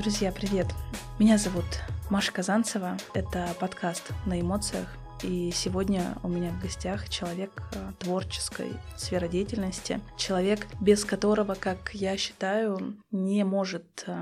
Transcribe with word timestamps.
Друзья, 0.00 0.32
привет! 0.32 0.66
Меня 1.18 1.36
зовут 1.36 1.66
Маша 2.08 2.32
Казанцева. 2.32 2.96
Это 3.12 3.54
подкаст 3.60 4.12
«На 4.24 4.40
эмоциях». 4.40 4.88
И 5.22 5.50
сегодня 5.52 6.16
у 6.22 6.28
меня 6.28 6.52
в 6.52 6.62
гостях 6.62 7.10
человек 7.10 7.50
э, 7.74 7.92
творческой 7.98 8.70
сферы 8.96 9.28
деятельности, 9.28 10.00
человек, 10.16 10.66
без 10.80 11.04
которого, 11.04 11.54
как 11.54 11.90
я 11.92 12.16
считаю, 12.16 12.96
не 13.10 13.44
может 13.44 14.04
э, 14.06 14.16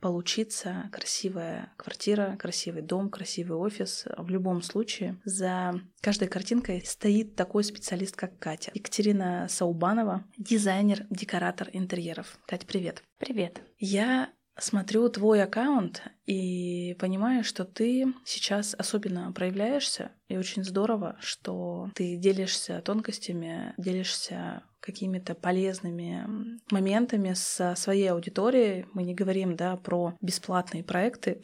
получиться 0.00 0.88
красивая 0.92 1.74
квартира, 1.76 2.36
красивый 2.38 2.80
дом, 2.80 3.10
красивый 3.10 3.58
офис. 3.58 4.06
В 4.16 4.30
любом 4.30 4.62
случае, 4.62 5.20
за 5.26 5.78
каждой 6.00 6.28
картинкой 6.28 6.82
стоит 6.86 7.36
такой 7.36 7.64
специалист, 7.64 8.16
как 8.16 8.38
Катя. 8.38 8.70
Екатерина 8.72 9.46
Саубанова, 9.50 10.24
дизайнер, 10.38 11.04
декоратор 11.10 11.68
интерьеров. 11.74 12.38
Катя, 12.46 12.66
привет. 12.66 13.02
Привет. 13.18 13.60
Я 13.78 14.30
смотрю 14.58 15.08
твой 15.08 15.42
аккаунт 15.42 16.02
и 16.26 16.96
понимаю, 16.98 17.44
что 17.44 17.64
ты 17.64 18.12
сейчас 18.24 18.74
особенно 18.76 19.32
проявляешься, 19.32 20.12
и 20.28 20.36
очень 20.36 20.64
здорово, 20.64 21.16
что 21.20 21.90
ты 21.94 22.16
делишься 22.16 22.82
тонкостями, 22.84 23.74
делишься 23.78 24.62
какими-то 24.88 25.34
полезными 25.34 26.24
моментами 26.70 27.34
со 27.34 27.74
своей 27.76 28.10
аудиторией. 28.10 28.86
Мы 28.94 29.02
не 29.02 29.14
говорим, 29.14 29.54
да, 29.54 29.76
про 29.76 30.14
бесплатные 30.22 30.82
проекты. 30.82 31.40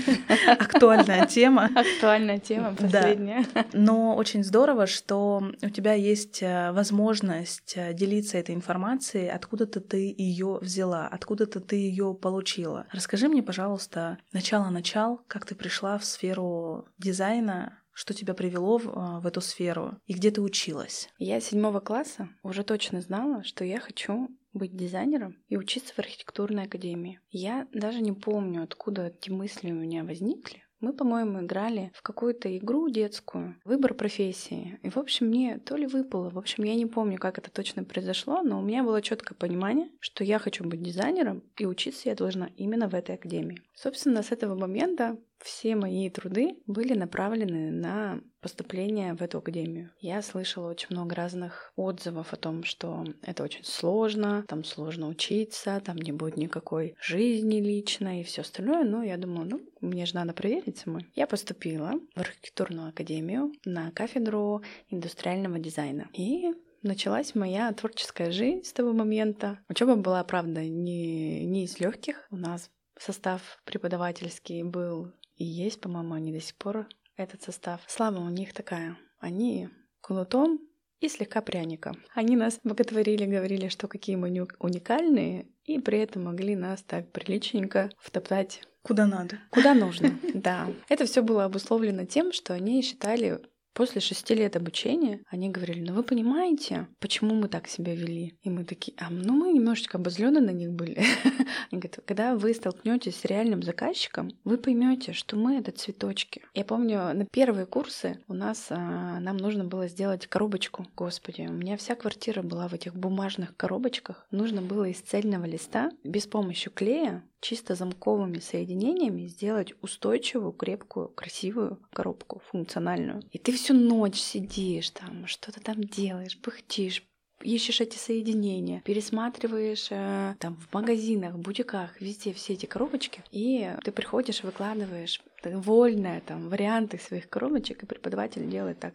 Актуальная 0.46 1.26
тема. 1.26 1.70
Актуальная 1.74 2.38
тема, 2.38 2.76
последняя. 2.76 3.44
Но 3.72 4.14
очень 4.14 4.44
здорово, 4.44 4.86
что 4.86 5.42
у 5.60 5.70
тебя 5.70 5.94
есть 5.94 6.40
э, 6.40 6.70
возможность 6.70 7.74
э, 7.76 7.92
делиться 7.94 8.38
этой 8.38 8.54
информацией, 8.54 9.28
откуда-то 9.28 9.80
ты 9.80 10.14
ее 10.16 10.58
взяла, 10.60 11.08
откуда-то 11.08 11.58
ты 11.58 11.76
ее 11.76 12.14
получила. 12.14 12.86
Расскажи 12.92 13.28
мне, 13.28 13.42
пожалуйста, 13.42 14.18
начало-начал, 14.32 15.20
как 15.26 15.46
ты 15.46 15.56
пришла 15.56 15.98
в 15.98 16.04
сферу 16.04 16.86
дизайна, 16.98 17.78
что 17.94 18.12
тебя 18.12 18.34
привело 18.34 18.78
в, 18.78 18.88
а, 18.88 19.20
в 19.20 19.26
эту 19.26 19.40
сферу 19.40 19.98
и 20.06 20.12
где 20.12 20.30
ты 20.30 20.40
училась? 20.42 21.08
Я 21.18 21.40
седьмого 21.40 21.80
класса 21.80 22.28
уже 22.42 22.64
точно 22.64 23.00
знала, 23.00 23.42
что 23.44 23.64
я 23.64 23.80
хочу 23.80 24.28
быть 24.52 24.76
дизайнером 24.76 25.36
и 25.48 25.56
учиться 25.56 25.94
в 25.94 25.98
архитектурной 25.98 26.64
академии. 26.64 27.20
Я 27.30 27.66
даже 27.72 28.00
не 28.00 28.12
помню, 28.12 28.62
откуда 28.62 29.08
эти 29.08 29.30
мысли 29.30 29.70
у 29.70 29.74
меня 29.74 30.04
возникли. 30.04 30.62
Мы, 30.80 30.92
по-моему, 30.92 31.40
играли 31.40 31.90
в 31.94 32.02
какую-то 32.02 32.54
игру 32.58 32.90
детскую, 32.90 33.56
выбор 33.64 33.94
профессии. 33.94 34.78
И, 34.82 34.90
в 34.90 34.98
общем, 34.98 35.28
мне 35.28 35.58
то 35.58 35.76
ли 35.76 35.86
выпало, 35.86 36.28
в 36.28 36.36
общем, 36.36 36.64
я 36.64 36.74
не 36.74 36.84
помню, 36.84 37.18
как 37.18 37.38
это 37.38 37.50
точно 37.50 37.84
произошло, 37.84 38.42
но 38.42 38.58
у 38.58 38.62
меня 38.62 38.82
было 38.82 39.00
четкое 39.00 39.34
понимание, 39.34 39.88
что 40.00 40.24
я 40.24 40.38
хочу 40.38 40.62
быть 40.62 40.82
дизайнером, 40.82 41.42
и 41.56 41.64
учиться 41.64 42.10
я 42.10 42.14
должна 42.14 42.50
именно 42.58 42.86
в 42.88 42.94
этой 42.94 43.14
академии. 43.14 43.62
Собственно, 43.74 44.22
с 44.22 44.30
этого 44.30 44.56
момента 44.56 45.16
все 45.40 45.76
мои 45.76 46.08
труды 46.10 46.56
были 46.66 46.94
направлены 46.94 47.70
на 47.70 48.20
поступление 48.40 49.14
в 49.14 49.22
эту 49.22 49.38
академию. 49.38 49.90
Я 50.00 50.22
слышала 50.22 50.70
очень 50.70 50.88
много 50.90 51.14
разных 51.14 51.72
отзывов 51.76 52.32
о 52.32 52.36
том, 52.36 52.64
что 52.64 53.04
это 53.22 53.42
очень 53.42 53.64
сложно, 53.64 54.44
там 54.48 54.64
сложно 54.64 55.08
учиться, 55.08 55.80
там 55.84 55.96
не 55.96 56.12
будет 56.12 56.36
никакой 56.36 56.94
жизни 57.00 57.60
личной 57.60 58.20
и 58.20 58.24
все 58.24 58.42
остальное. 58.42 58.84
Но 58.84 59.02
я 59.02 59.16
думала, 59.16 59.44
ну, 59.44 59.60
мне 59.80 60.06
же 60.06 60.14
надо 60.14 60.32
проверить 60.32 60.78
самой. 60.78 61.06
Я 61.14 61.26
поступила 61.26 61.92
в 62.14 62.20
архитектурную 62.20 62.88
академию 62.88 63.52
на 63.64 63.90
кафедру 63.92 64.62
индустриального 64.88 65.58
дизайна. 65.58 66.08
И 66.12 66.52
началась 66.82 67.34
моя 67.34 67.72
творческая 67.72 68.30
жизнь 68.30 68.64
с 68.64 68.72
того 68.72 68.92
момента. 68.92 69.58
Учеба 69.68 69.96
была, 69.96 70.22
правда, 70.24 70.62
не, 70.62 71.44
не 71.46 71.64
из 71.64 71.80
легких. 71.80 72.26
У 72.30 72.36
нас 72.36 72.70
состав 72.98 73.58
преподавательский 73.64 74.62
был 74.62 75.12
и 75.36 75.44
есть, 75.44 75.80
по-моему, 75.80 76.14
они 76.14 76.32
до 76.32 76.40
сих 76.40 76.56
пор 76.56 76.88
этот 77.16 77.42
состав. 77.42 77.80
Слава 77.86 78.20
у 78.20 78.28
них 78.28 78.52
такая. 78.52 78.96
Они 79.18 79.68
кнутом 80.00 80.60
и 81.00 81.08
слегка 81.08 81.40
пряником. 81.42 81.96
Они 82.14 82.36
нас 82.36 82.60
боготворили, 82.64 83.26
говорили, 83.26 83.68
что 83.68 83.88
какие 83.88 84.16
мы 84.16 84.28
уникальные, 84.58 85.48
и 85.64 85.78
при 85.78 85.98
этом 85.98 86.24
могли 86.24 86.56
нас 86.56 86.82
так 86.82 87.10
приличненько 87.12 87.90
втоптать 87.98 88.62
Куда 88.84 89.06
надо. 89.06 89.38
Куда 89.50 89.72
нужно, 89.72 90.18
да. 90.34 90.70
Это 90.90 91.06
все 91.06 91.22
было 91.22 91.46
обусловлено 91.46 92.04
тем, 92.04 92.34
что 92.34 92.52
они 92.52 92.82
считали 92.82 93.40
После 93.74 94.00
шести 94.00 94.34
лет 94.34 94.54
обучения 94.54 95.20
они 95.28 95.50
говорили, 95.50 95.80
ну 95.80 95.94
вы 95.94 96.04
понимаете, 96.04 96.86
почему 97.00 97.34
мы 97.34 97.48
так 97.48 97.66
себя 97.66 97.94
вели? 97.94 98.36
И 98.42 98.48
мы 98.50 98.64
такие, 98.64 98.96
а 98.98 99.10
ну 99.10 99.32
мы 99.32 99.52
немножечко 99.52 99.98
обозлены 99.98 100.40
на 100.40 100.50
них 100.50 100.72
были. 100.72 100.94
Они 101.70 101.80
говорят, 101.80 101.98
когда 102.06 102.36
вы 102.36 102.54
столкнетесь 102.54 103.16
с 103.16 103.24
реальным 103.24 103.62
заказчиком, 103.62 104.30
вы 104.44 104.58
поймете, 104.58 105.12
что 105.12 105.36
мы 105.36 105.56
это 105.56 105.72
цветочки. 105.72 106.42
Я 106.54 106.64
помню, 106.64 107.12
на 107.14 107.26
первые 107.26 107.66
курсы 107.66 108.20
у 108.28 108.34
нас 108.34 108.66
а, 108.70 109.18
нам 109.18 109.38
нужно 109.38 109.64
было 109.64 109.88
сделать 109.88 110.28
коробочку. 110.28 110.86
Господи, 110.96 111.46
у 111.48 111.52
меня 111.52 111.76
вся 111.76 111.96
квартира 111.96 112.42
была 112.42 112.68
в 112.68 112.74
этих 112.74 112.94
бумажных 112.94 113.56
коробочках. 113.56 114.26
Нужно 114.30 114.62
было 114.62 114.84
из 114.84 115.00
цельного 115.00 115.46
листа 115.46 115.90
без 116.04 116.28
помощи 116.28 116.70
клея 116.70 117.24
чисто 117.44 117.74
замковыми 117.74 118.38
соединениями 118.38 119.26
сделать 119.26 119.74
устойчивую, 119.82 120.52
крепкую, 120.52 121.08
красивую 121.08 121.78
коробку, 121.92 122.40
функциональную. 122.50 123.22
И 123.32 123.38
ты 123.38 123.52
всю 123.52 123.74
ночь 123.74 124.18
сидишь 124.18 124.90
там, 124.90 125.26
что-то 125.26 125.60
там 125.60 125.84
делаешь, 125.84 126.40
пыхтишь, 126.40 127.04
ищешь 127.42 127.82
эти 127.82 127.98
соединения, 127.98 128.80
пересматриваешь 128.80 129.88
э, 129.90 130.36
там 130.38 130.56
в 130.56 130.72
магазинах, 130.72 131.36
бутиках, 131.36 132.00
везде 132.00 132.32
все 132.32 132.54
эти 132.54 132.64
коробочки, 132.64 133.22
и 133.30 133.70
ты 133.84 133.92
приходишь, 133.92 134.42
выкладываешь 134.42 135.20
вольные 135.44 136.22
там 136.22 136.48
варианты 136.48 136.98
своих 136.98 137.28
коробочек, 137.28 137.82
и 137.82 137.86
преподаватель 137.86 138.48
делает 138.48 138.80
так 138.80 138.94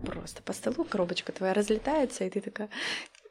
просто 0.00 0.42
по 0.42 0.52
столу 0.52 0.84
коробочка 0.84 1.30
твоя 1.30 1.54
разлетается, 1.54 2.24
и 2.24 2.30
ты 2.30 2.40
такая, 2.40 2.68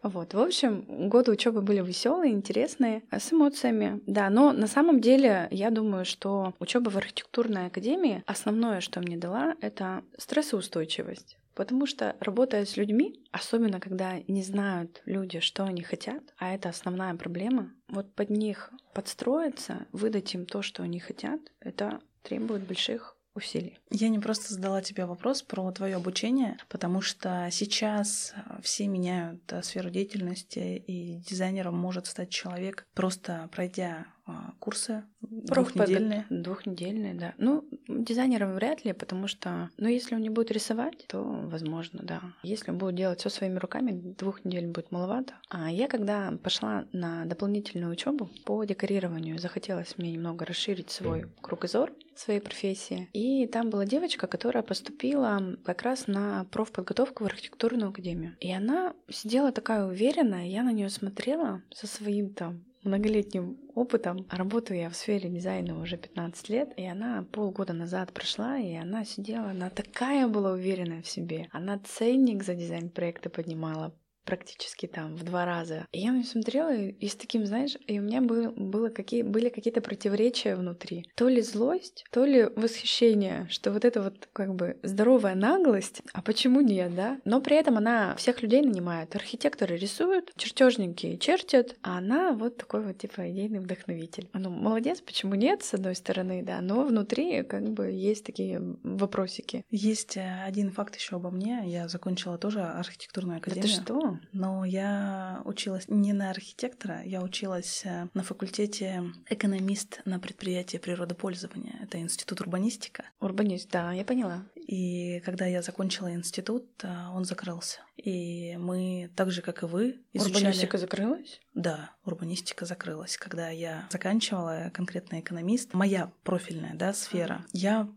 вот, 0.04 0.34
в 0.34 0.40
общем, 0.40 1.10
годы 1.10 1.32
учебы 1.32 1.62
были 1.62 1.82
веселые, 1.82 2.34
интересные, 2.34 3.04
а 3.10 3.20
с 3.20 3.34
эмоциями. 3.34 4.02
Да, 4.06 4.30
но 4.30 4.54
на 4.54 4.68
самом 4.68 5.02
деле 5.02 5.48
я 5.52 5.70
думаю, 5.70 6.06
что 6.06 6.54
учеба 6.60 6.90
в 6.90 6.98
архитектурной 6.98 7.68
академии 7.68 8.24
основное, 8.26 8.82
что 8.82 9.02
мне 9.02 9.18
дала, 9.18 9.56
это 9.62 10.04
стрессоустойчивость. 10.18 11.38
Потому 11.56 11.86
что 11.86 12.16
работая 12.22 12.64
с 12.64 12.78
людьми, 12.78 13.20
особенно 13.32 13.82
когда 13.82 14.20
не 14.30 14.44
знают 14.44 15.02
люди, 15.06 15.42
что 15.42 15.66
они 15.66 15.84
хотят, 15.84 16.24
а 16.38 16.54
это 16.54 16.70
основная 16.70 17.16
проблема, 17.16 17.74
вот 17.90 18.14
под 18.14 18.30
них 18.30 18.72
подстроиться, 18.94 19.86
выдать 19.92 20.34
им 20.34 20.46
то, 20.46 20.62
что 20.62 20.84
они 20.84 21.00
хотят, 21.00 21.42
это 21.60 22.00
требует 22.24 22.64
больших 22.66 23.18
усилий. 23.40 23.80
Я 23.90 24.10
не 24.10 24.20
просто 24.20 24.54
задала 24.54 24.82
тебе 24.82 25.06
вопрос 25.06 25.42
про 25.42 25.72
твое 25.72 25.96
обучение, 25.96 26.58
потому 26.70 27.02
что 27.02 27.48
сейчас 27.52 28.34
все 28.62 28.88
меняют 28.88 29.42
сферу 29.64 29.90
деятельности, 29.90 30.84
и 30.88 31.16
дизайнером 31.28 31.76
может 31.78 32.06
стать 32.06 32.30
человек, 32.30 32.86
просто 32.94 33.50
пройдя 33.52 34.06
а, 34.30 34.54
курсы 34.60 35.04
двухнедельные. 35.22 36.26
Двухнедельные, 36.30 37.14
да. 37.14 37.34
Ну, 37.38 37.68
дизайнером 37.88 38.54
вряд 38.54 38.86
ли, 38.86 38.94
потому 38.94 39.28
что, 39.28 39.70
ну, 39.78 39.88
если 39.88 40.16
он 40.16 40.22
не 40.22 40.30
будет 40.30 40.52
рисовать, 40.52 41.06
то 41.08 41.22
возможно, 41.24 42.02
да. 42.04 42.22
Если 42.44 42.72
он 42.72 42.78
будет 42.78 42.96
делать 42.96 43.20
все 43.20 43.30
своими 43.30 43.58
руками, 43.58 43.92
двух 43.92 44.46
недель 44.46 44.68
будет 44.68 44.92
маловато. 44.92 45.34
А 45.50 45.72
я, 45.72 45.88
когда 45.88 46.32
пошла 46.44 46.86
на 46.94 47.26
дополнительную 47.26 47.92
учебу 47.92 48.30
по 48.46 48.64
декорированию, 48.64 49.40
захотелось 49.40 49.98
мне 49.98 50.12
немного 50.12 50.46
расширить 50.46 50.92
свой 50.92 51.26
кругозор 51.42 51.92
своей 52.16 52.40
профессии. 52.42 53.10
И 53.14 53.48
там 53.48 53.70
была 53.70 53.86
девочка, 53.86 54.28
которая 54.28 54.62
поступила 54.62 55.58
как 55.64 55.84
раз 55.84 56.08
на 56.08 56.46
профподготовку 56.52 57.24
в 57.24 57.28
архитектурную 57.28 57.90
академию. 57.90 58.36
И 58.40 58.52
она 58.52 58.94
сидела 59.10 59.52
такая 59.52 59.86
уверенная, 59.86 60.48
я 60.48 60.64
на 60.64 60.72
нее 60.72 60.90
смотрела 60.90 61.64
со 61.72 61.88
своим 61.88 62.34
там 62.34 62.66
многолетним 62.84 63.58
опытом. 63.76 64.26
Работаю 64.30 64.80
я 64.80 64.90
в 64.90 64.96
сфере 64.96 65.30
дизайна 65.30 65.80
уже 65.80 65.98
15 65.98 66.50
лет, 66.50 66.74
и 66.78 66.86
она 66.86 67.26
полгода 67.32 67.74
назад 67.74 68.14
прошла, 68.14 68.58
и 68.58 68.74
она 68.76 69.06
сидела, 69.06 69.52
она 69.52 69.70
такая 69.70 70.28
была 70.28 70.52
уверенная 70.52 71.02
в 71.02 71.08
себе. 71.08 71.48
Она 71.52 71.80
ценник 71.80 72.44
за 72.44 72.56
дизайн 72.56 72.90
проекта 72.90 73.30
поднимала, 73.30 73.94
практически 74.26 74.86
там 74.86 75.16
в 75.16 75.24
два 75.24 75.46
раза. 75.46 75.88
И 75.92 76.00
я 76.00 76.12
на 76.12 76.18
нее 76.18 76.26
смотрела 76.26 76.74
и, 76.74 76.92
и 76.92 77.08
с 77.08 77.16
таким, 77.16 77.46
знаешь, 77.46 77.78
и 77.88 78.00
у 78.00 78.04
меня 78.04 78.22
был, 78.22 78.52
было 78.52 78.90
какие, 78.90 79.24
были 79.24 79.50
какие-то 79.50 79.82
противоречия 79.82 80.56
внутри. 80.56 81.10
То 81.16 81.28
ли 81.28 81.42
злость, 81.42 82.06
то 82.12 82.26
ли 82.26 82.46
восхищение, 82.56 83.48
что 83.50 83.72
вот 83.72 83.86
это 83.86 84.02
вот 84.02 84.30
как 84.34 84.56
бы 84.56 84.78
здоровая 84.84 85.36
наглость, 85.36 86.02
а 86.14 86.22
почему 86.22 86.62
нет, 86.62 86.96
да? 86.96 87.20
Но 87.26 87.42
при 87.42 87.58
этом 87.58 87.78
она 87.78 88.16
всех 88.16 88.42
людей 88.42 88.62
нанимает. 88.62 89.16
Архитекторы 89.16 89.78
рисуют, 89.78 90.32
чертежники 90.38 91.18
чертят, 91.18 91.76
а 91.82 91.98
она 91.98 92.34
вот 92.34 92.58
такой 92.58 92.82
вот 92.84 92.98
типа 92.98 93.30
идейный 93.32 93.60
вдохновитель. 93.60 94.30
Ну, 94.34 94.50
молодец, 94.50 95.02
почему 95.02 95.36
нет, 95.36 95.64
с 95.64 95.74
одной 95.74 95.96
стороны, 95.96 96.44
да, 96.44 96.62
но 96.62 96.84
внутри 96.84 97.44
как 97.44 97.70
бы 97.70 97.88
есть 97.92 98.26
такие 98.26 98.62
вопросики. 98.84 99.64
Есть 99.70 100.18
э, 100.18 100.44
один 100.46 100.72
факт 100.72 100.96
еще 100.96 101.18
обо 101.18 101.32
мне. 101.32 101.64
Я 101.66 101.88
закончила 101.88 102.38
тоже 102.38 102.62
архитектурную 102.62 103.38
академию. 103.38 103.70
Да 103.70 103.76
ты 103.76 103.84
что? 103.84 104.09
Но 104.32 104.66
я 104.66 105.42
училась 105.46 105.86
не 105.88 106.14
на 106.14 106.30
архитектора, 106.30 107.02
я 107.04 107.22
училась 107.22 107.84
э, 107.86 108.08
на 108.14 108.24
факультете 108.24 109.04
экономист 109.30 110.02
на 110.06 110.20
предприятии 110.20 110.78
природопользования. 110.78 111.80
Это 111.82 112.00
институт 112.00 112.42
урбанистика. 112.42 113.06
Урбанист, 113.20 113.70
да, 113.72 113.92
я 113.92 114.06
поняла. 114.06 114.46
И 114.56 115.22
когда 115.26 115.46
я 115.46 115.62
закончила 115.62 116.14
институт, 116.14 116.66
э, 116.84 116.88
он 117.14 117.26
закрылся. 117.26 117.80
И 117.98 118.56
мы, 118.58 119.12
так 119.16 119.32
же, 119.32 119.42
как 119.42 119.64
и 119.64 119.66
вы, 119.66 120.00
изучали... 120.14 120.38
Урбанистика 120.38 120.78
закрылась? 120.78 121.42
Да, 121.54 121.92
урбанистика 122.06 122.66
закрылась. 122.66 123.18
Когда 123.18 123.50
я 123.50 123.88
заканчивала 123.90 124.72
конкретно 124.74 125.20
экономист, 125.20 125.74
моя 125.74 126.12
профильная 126.24 126.76
да, 126.76 126.94
сфера, 126.94 127.46
я 127.52 127.90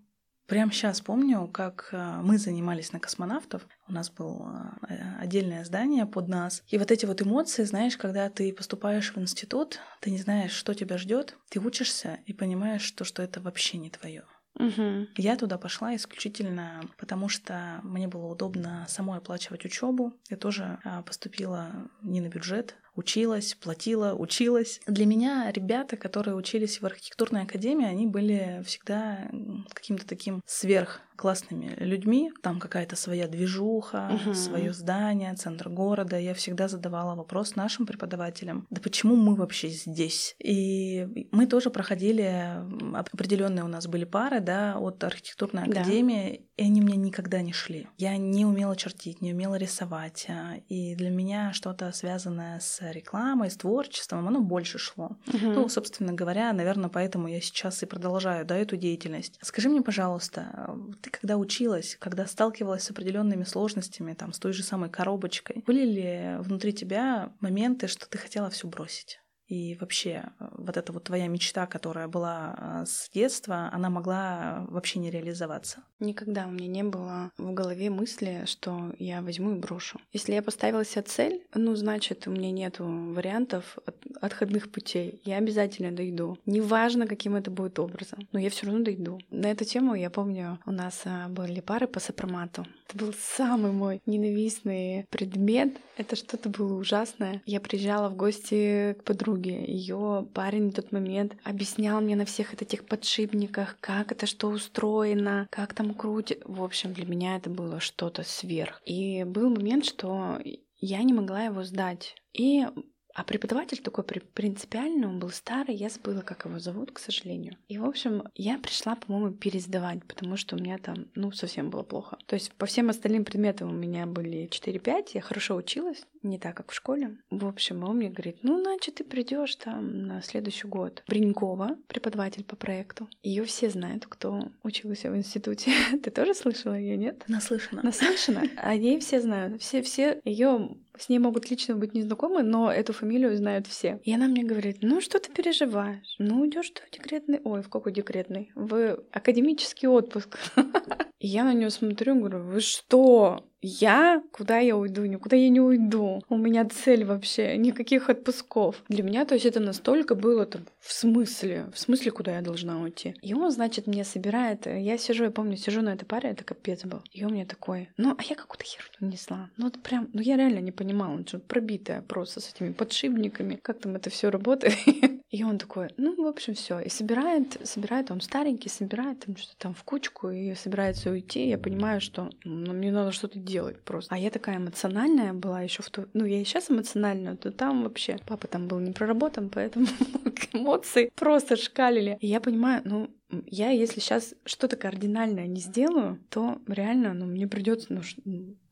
Прямо 0.52 0.70
сейчас 0.70 1.00
помню, 1.00 1.48
как 1.48 1.88
э, 1.92 2.20
мы 2.22 2.36
занимались 2.36 2.92
на 2.92 3.00
космонавтов. 3.00 3.66
У 3.88 3.92
нас 3.94 4.10
было 4.10 4.74
э, 4.86 4.96
отдельное 5.18 5.64
здание 5.64 6.04
под 6.04 6.28
нас. 6.28 6.62
И 6.68 6.76
вот 6.76 6.90
эти 6.90 7.06
вот 7.06 7.22
эмоции, 7.22 7.64
знаешь, 7.64 7.96
когда 7.96 8.28
ты 8.28 8.52
поступаешь 8.52 9.14
в 9.14 9.18
институт, 9.18 9.78
ты 10.02 10.10
не 10.10 10.18
знаешь, 10.18 10.52
что 10.52 10.74
тебя 10.74 10.98
ждет, 10.98 11.38
ты 11.48 11.58
учишься 11.58 12.18
и 12.26 12.34
понимаешь, 12.34 12.82
что, 12.82 13.04
что 13.04 13.22
это 13.22 13.40
вообще 13.40 13.78
не 13.78 13.88
твое. 13.88 14.24
Угу. 14.58 15.06
Я 15.16 15.36
туда 15.36 15.56
пошла 15.56 15.96
исключительно 15.96 16.82
потому, 16.98 17.30
что 17.30 17.80
мне 17.82 18.06
было 18.06 18.26
удобно 18.26 18.84
самой 18.90 19.20
оплачивать 19.20 19.64
учебу. 19.64 20.12
Я 20.28 20.36
тоже 20.36 20.80
а, 20.84 21.00
поступила 21.00 21.70
не 22.02 22.20
на 22.20 22.28
бюджет, 22.28 22.76
училась, 22.94 23.54
платила, 23.54 24.14
училась. 24.14 24.80
Для 24.86 25.06
меня 25.06 25.50
ребята, 25.52 25.96
которые 25.96 26.34
учились 26.34 26.80
в 26.80 26.86
архитектурной 26.86 27.42
академии, 27.42 27.86
они 27.86 28.06
были 28.06 28.62
всегда 28.64 29.30
каким-то 29.72 30.06
таким 30.06 30.42
сверх 30.46 31.00
классными 31.16 31.76
людьми. 31.78 32.32
Там 32.42 32.58
какая-то 32.58 32.96
своя 32.96 33.28
движуха, 33.28 34.10
угу. 34.12 34.34
свое 34.34 34.72
здание, 34.72 35.34
центр 35.34 35.68
города. 35.68 36.18
Я 36.18 36.34
всегда 36.34 36.66
задавала 36.66 37.14
вопрос 37.14 37.54
нашим 37.54 37.86
преподавателям, 37.86 38.66
да 38.70 38.80
почему 38.80 39.14
мы 39.14 39.36
вообще 39.36 39.68
здесь? 39.68 40.34
И 40.42 41.28
мы 41.30 41.46
тоже 41.46 41.70
проходили, 41.70 42.56
определенные 42.94 43.64
у 43.64 43.68
нас 43.68 43.86
были 43.86 44.04
пары, 44.04 44.40
да, 44.40 44.78
от 44.78 45.04
архитектурной 45.04 45.64
академии, 45.64 46.38
да. 46.56 46.64
и 46.64 46.66
они 46.66 46.80
мне 46.80 46.96
никогда 46.96 47.40
не 47.40 47.52
шли. 47.52 47.86
Я 47.98 48.16
не 48.16 48.44
умела 48.44 48.74
чертить, 48.74 49.20
не 49.20 49.32
умела 49.32 49.54
рисовать. 49.54 50.26
А, 50.28 50.56
и 50.68 50.96
для 50.96 51.10
меня 51.10 51.52
что-то 51.52 51.92
связанное 51.92 52.58
с 52.58 52.81
рекламой, 52.90 53.50
с 53.50 53.56
творчеством, 53.56 54.26
оно 54.26 54.40
больше 54.40 54.78
шло. 54.78 55.16
Угу. 55.28 55.46
Ну, 55.46 55.68
собственно 55.68 56.12
говоря, 56.12 56.52
наверное, 56.52 56.90
поэтому 56.90 57.28
я 57.28 57.40
сейчас 57.40 57.82
и 57.82 57.86
продолжаю, 57.86 58.44
да, 58.44 58.56
эту 58.56 58.76
деятельность. 58.76 59.38
Скажи 59.42 59.68
мне, 59.68 59.82
пожалуйста, 59.82 60.76
ты 61.00 61.10
когда 61.10 61.36
училась, 61.36 61.96
когда 61.98 62.26
сталкивалась 62.26 62.84
с 62.84 62.90
определенными 62.90 63.44
сложностями, 63.44 64.14
там, 64.14 64.32
с 64.32 64.38
той 64.38 64.52
же 64.52 64.62
самой 64.62 64.90
коробочкой, 64.90 65.62
были 65.66 65.84
ли 65.84 66.36
внутри 66.40 66.72
тебя 66.72 67.32
моменты, 67.40 67.86
что 67.86 68.08
ты 68.08 68.18
хотела 68.18 68.50
все 68.50 68.66
бросить? 68.66 69.21
И 69.48 69.76
вообще, 69.80 70.24
э, 70.40 70.48
вот 70.56 70.76
эта 70.76 70.92
вот 70.92 71.04
твоя 71.04 71.26
мечта, 71.26 71.66
которая 71.66 72.08
была 72.08 72.54
э, 72.56 72.84
с 72.86 73.10
детства, 73.12 73.68
она 73.72 73.90
могла 73.90 74.64
вообще 74.68 74.98
не 74.98 75.10
реализоваться? 75.10 75.82
Никогда 76.00 76.46
у 76.46 76.50
меня 76.50 76.68
не 76.68 76.82
было 76.82 77.30
в 77.36 77.52
голове 77.52 77.90
мысли, 77.90 78.44
что 78.46 78.92
я 78.98 79.20
возьму 79.20 79.52
и 79.52 79.58
брошу. 79.58 80.00
Если 80.12 80.32
я 80.32 80.42
поставила 80.42 80.84
себе 80.84 81.02
цель, 81.02 81.46
ну, 81.54 81.76
значит, 81.76 82.26
у 82.26 82.30
меня 82.30 82.50
нет 82.50 82.76
вариантов 82.78 83.78
отходных 84.20 84.70
путей. 84.70 85.20
Я 85.24 85.36
обязательно 85.36 85.92
дойду. 85.92 86.38
Неважно, 86.46 87.06
каким 87.06 87.34
это 87.34 87.50
будет 87.50 87.78
образом, 87.78 88.26
но 88.32 88.38
я 88.38 88.50
все 88.50 88.66
равно 88.66 88.84
дойду. 88.84 89.20
На 89.30 89.50
эту 89.50 89.64
тему 89.64 89.94
я 89.94 90.10
помню, 90.10 90.58
у 90.66 90.72
нас 90.72 91.02
э, 91.04 91.28
были 91.28 91.60
пары 91.60 91.86
по 91.86 92.00
сопромату. 92.00 92.66
Это 92.88 93.04
был 93.04 93.14
самый 93.36 93.72
мой 93.72 94.00
ненавистный 94.06 95.06
предмет. 95.10 95.76
Это 95.96 96.16
что-то 96.16 96.48
было 96.48 96.74
ужасное. 96.74 97.42
Я 97.46 97.60
приезжала 97.60 98.08
в 98.08 98.16
гости 98.16 98.96
к 98.98 99.04
подруге 99.04 99.31
подруги. 99.32 99.64
Ее 99.66 100.26
парень 100.34 100.70
в 100.70 100.74
тот 100.74 100.92
момент 100.92 101.36
объяснял 101.44 102.00
мне 102.00 102.16
на 102.16 102.24
всех 102.24 102.54
этих 102.54 102.86
подшипниках, 102.86 103.76
как 103.80 104.12
это 104.12 104.26
что 104.26 104.48
устроено, 104.48 105.46
как 105.50 105.74
там 105.74 105.94
крутит. 105.94 106.42
В 106.44 106.62
общем, 106.62 106.92
для 106.92 107.06
меня 107.06 107.36
это 107.36 107.50
было 107.50 107.80
что-то 107.80 108.22
сверх. 108.22 108.80
И 108.84 109.24
был 109.24 109.50
момент, 109.50 109.84
что 109.84 110.38
я 110.78 111.02
не 111.02 111.12
могла 111.12 111.44
его 111.44 111.64
сдать. 111.64 112.14
И 112.32 112.66
а 113.14 113.24
преподаватель 113.24 113.78
такой 113.78 114.04
принципиальный, 114.04 115.06
он 115.06 115.18
был 115.18 115.30
старый, 115.30 115.74
я 115.74 115.88
забыла, 115.88 116.22
как 116.22 116.44
его 116.44 116.58
зовут, 116.58 116.92
к 116.92 116.98
сожалению. 116.98 117.56
И, 117.68 117.78
в 117.78 117.84
общем, 117.84 118.24
я 118.34 118.58
пришла, 118.58 118.96
по-моему, 118.96 119.34
пересдавать, 119.34 120.04
потому 120.04 120.36
что 120.36 120.56
у 120.56 120.58
меня 120.58 120.78
там, 120.78 121.06
ну, 121.14 121.32
совсем 121.32 121.70
было 121.70 121.82
плохо. 121.82 122.18
То 122.26 122.34
есть 122.34 122.52
по 122.52 122.66
всем 122.66 122.90
остальным 122.90 123.24
предметам 123.24 123.70
у 123.70 123.72
меня 123.72 124.06
были 124.06 124.48
4-5, 124.48 125.10
я 125.14 125.20
хорошо 125.20 125.56
училась, 125.56 126.06
не 126.22 126.38
так, 126.38 126.56
как 126.56 126.70
в 126.70 126.74
школе. 126.74 127.18
В 127.30 127.46
общем, 127.46 127.84
он 127.84 127.96
мне 127.96 128.10
говорит, 128.10 128.38
ну, 128.42 128.60
значит, 128.60 128.96
ты 128.96 129.04
придешь 129.04 129.54
там 129.56 130.06
на 130.06 130.22
следующий 130.22 130.66
год. 130.66 131.02
Бринькова, 131.08 131.76
преподаватель 131.88 132.44
по 132.44 132.56
проекту. 132.56 133.08
Ее 133.22 133.44
все 133.44 133.70
знают, 133.70 134.06
кто 134.06 134.48
учился 134.62 135.10
в 135.10 135.16
институте. 135.16 135.72
Ты 136.02 136.10
тоже 136.10 136.34
слышала 136.34 136.74
ее, 136.74 136.96
нет? 136.96 137.24
Наслышана. 137.28 137.82
Наслышана. 137.82 138.44
А 138.56 138.74
ей 138.74 139.00
все 139.00 139.20
знают. 139.20 139.60
Все, 139.60 139.82
все 139.82 140.20
ее 140.24 140.76
с 140.98 141.08
ней 141.08 141.18
могут 141.18 141.50
лично 141.50 141.74
быть 141.74 141.94
незнакомы, 141.94 142.42
но 142.42 142.70
эту 142.70 142.92
фамилию 142.92 143.36
знают 143.36 143.66
все. 143.66 144.00
И 144.04 144.14
она 144.14 144.26
мне 144.26 144.44
говорит, 144.44 144.78
ну 144.82 145.00
что 145.00 145.18
ты 145.18 145.32
переживаешь? 145.32 146.16
Ну 146.18 146.46
идешь 146.46 146.70
ты 146.70 146.82
в 146.86 146.90
декретный... 146.90 147.40
Ой, 147.44 147.62
в 147.62 147.68
какой 147.68 147.92
декретный? 147.92 148.52
В 148.54 148.98
академический 149.10 149.88
отпуск. 149.88 150.38
И 151.18 151.28
я 151.28 151.44
на 151.44 151.52
нее 151.54 151.70
смотрю, 151.70 152.16
говорю, 152.16 152.42
вы 152.42 152.60
что? 152.60 153.44
Я? 153.62 154.22
Куда 154.32 154.58
я 154.58 154.76
уйду? 154.76 155.04
Никуда 155.04 155.36
я 155.36 155.48
не 155.48 155.60
уйду. 155.60 156.22
У 156.28 156.36
меня 156.36 156.68
цель 156.68 157.04
вообще, 157.04 157.56
никаких 157.56 158.10
отпусков. 158.10 158.82
Для 158.88 159.04
меня, 159.04 159.24
то 159.24 159.34
есть 159.34 159.46
это 159.46 159.60
настолько 159.60 160.16
было 160.16 160.44
там, 160.46 160.62
в 160.80 160.92
смысле, 160.92 161.70
в 161.72 161.78
смысле, 161.78 162.10
куда 162.10 162.36
я 162.36 162.42
должна 162.42 162.80
уйти. 162.80 163.14
И 163.22 163.34
он, 163.34 163.52
значит, 163.52 163.86
мне 163.86 164.04
собирает, 164.04 164.66
я 164.66 164.98
сижу, 164.98 165.24
я 165.24 165.30
помню, 165.30 165.56
сижу 165.56 165.80
на 165.80 165.94
этой 165.94 166.04
паре, 166.04 166.30
это 166.30 166.42
капец 166.42 166.84
был. 166.84 167.02
И 167.12 167.24
он 167.24 167.32
мне 167.32 167.46
такой, 167.46 167.88
ну, 167.96 168.16
а 168.18 168.22
я 168.22 168.34
какую-то 168.34 168.64
херню 168.64 169.12
несла. 169.12 169.48
Ну, 169.56 169.68
это 169.68 169.78
прям, 169.78 170.08
ну, 170.12 170.20
я 170.20 170.36
реально 170.36 170.58
не 170.58 170.72
понимала, 170.72 171.24
что 171.24 171.38
пробитая 171.38 172.02
просто 172.02 172.40
с 172.40 172.52
этими 172.52 172.72
подшипниками, 172.72 173.60
как 173.62 173.78
там 173.78 173.94
это 173.94 174.10
все 174.10 174.30
работает. 174.30 174.74
И 175.32 175.44
он 175.44 175.56
такой, 175.56 175.88
ну, 175.96 176.22
в 176.22 176.26
общем, 176.26 176.52
все. 176.52 176.80
И 176.80 176.90
собирает, 176.90 177.58
собирает, 177.66 178.10
он 178.10 178.20
старенький, 178.20 178.68
собирает 178.68 179.20
там 179.20 179.34
что-то 179.34 179.56
там 179.58 179.74
в 179.74 179.82
кучку 179.82 180.28
и 180.28 180.54
собирается 180.54 181.10
уйти. 181.10 181.48
Я 181.48 181.56
понимаю, 181.56 182.02
что 182.02 182.28
ну, 182.44 182.74
мне 182.74 182.92
надо 182.92 183.12
что-то 183.12 183.38
делать 183.38 183.80
просто. 183.80 184.14
А 184.14 184.18
я 184.18 184.30
такая 184.30 184.58
эмоциональная 184.58 185.32
была 185.32 185.62
еще 185.62 185.82
в 185.82 185.88
то... 185.88 186.06
Ну, 186.12 186.26
я 186.26 186.42
и 186.42 186.44
сейчас 186.44 186.70
эмоциональная, 186.70 187.36
то 187.36 187.50
там 187.50 187.82
вообще 187.82 188.18
папа 188.26 188.46
там 188.46 188.68
был 188.68 188.78
не 188.78 188.92
проработан, 188.92 189.48
поэтому 189.48 189.86
эмоции 190.52 191.10
просто 191.16 191.56
шкалили. 191.56 192.18
И 192.20 192.26
я 192.26 192.38
понимаю, 192.38 192.82
ну, 192.84 193.10
я 193.46 193.70
если 193.70 194.00
сейчас 194.00 194.34
что-то 194.44 194.76
кардинальное 194.76 195.46
не 195.46 195.60
сделаю, 195.60 196.22
то 196.28 196.58
реально, 196.68 197.14
ну, 197.14 197.24
мне 197.24 197.48
придется 197.48 197.86
ну, 197.88 198.02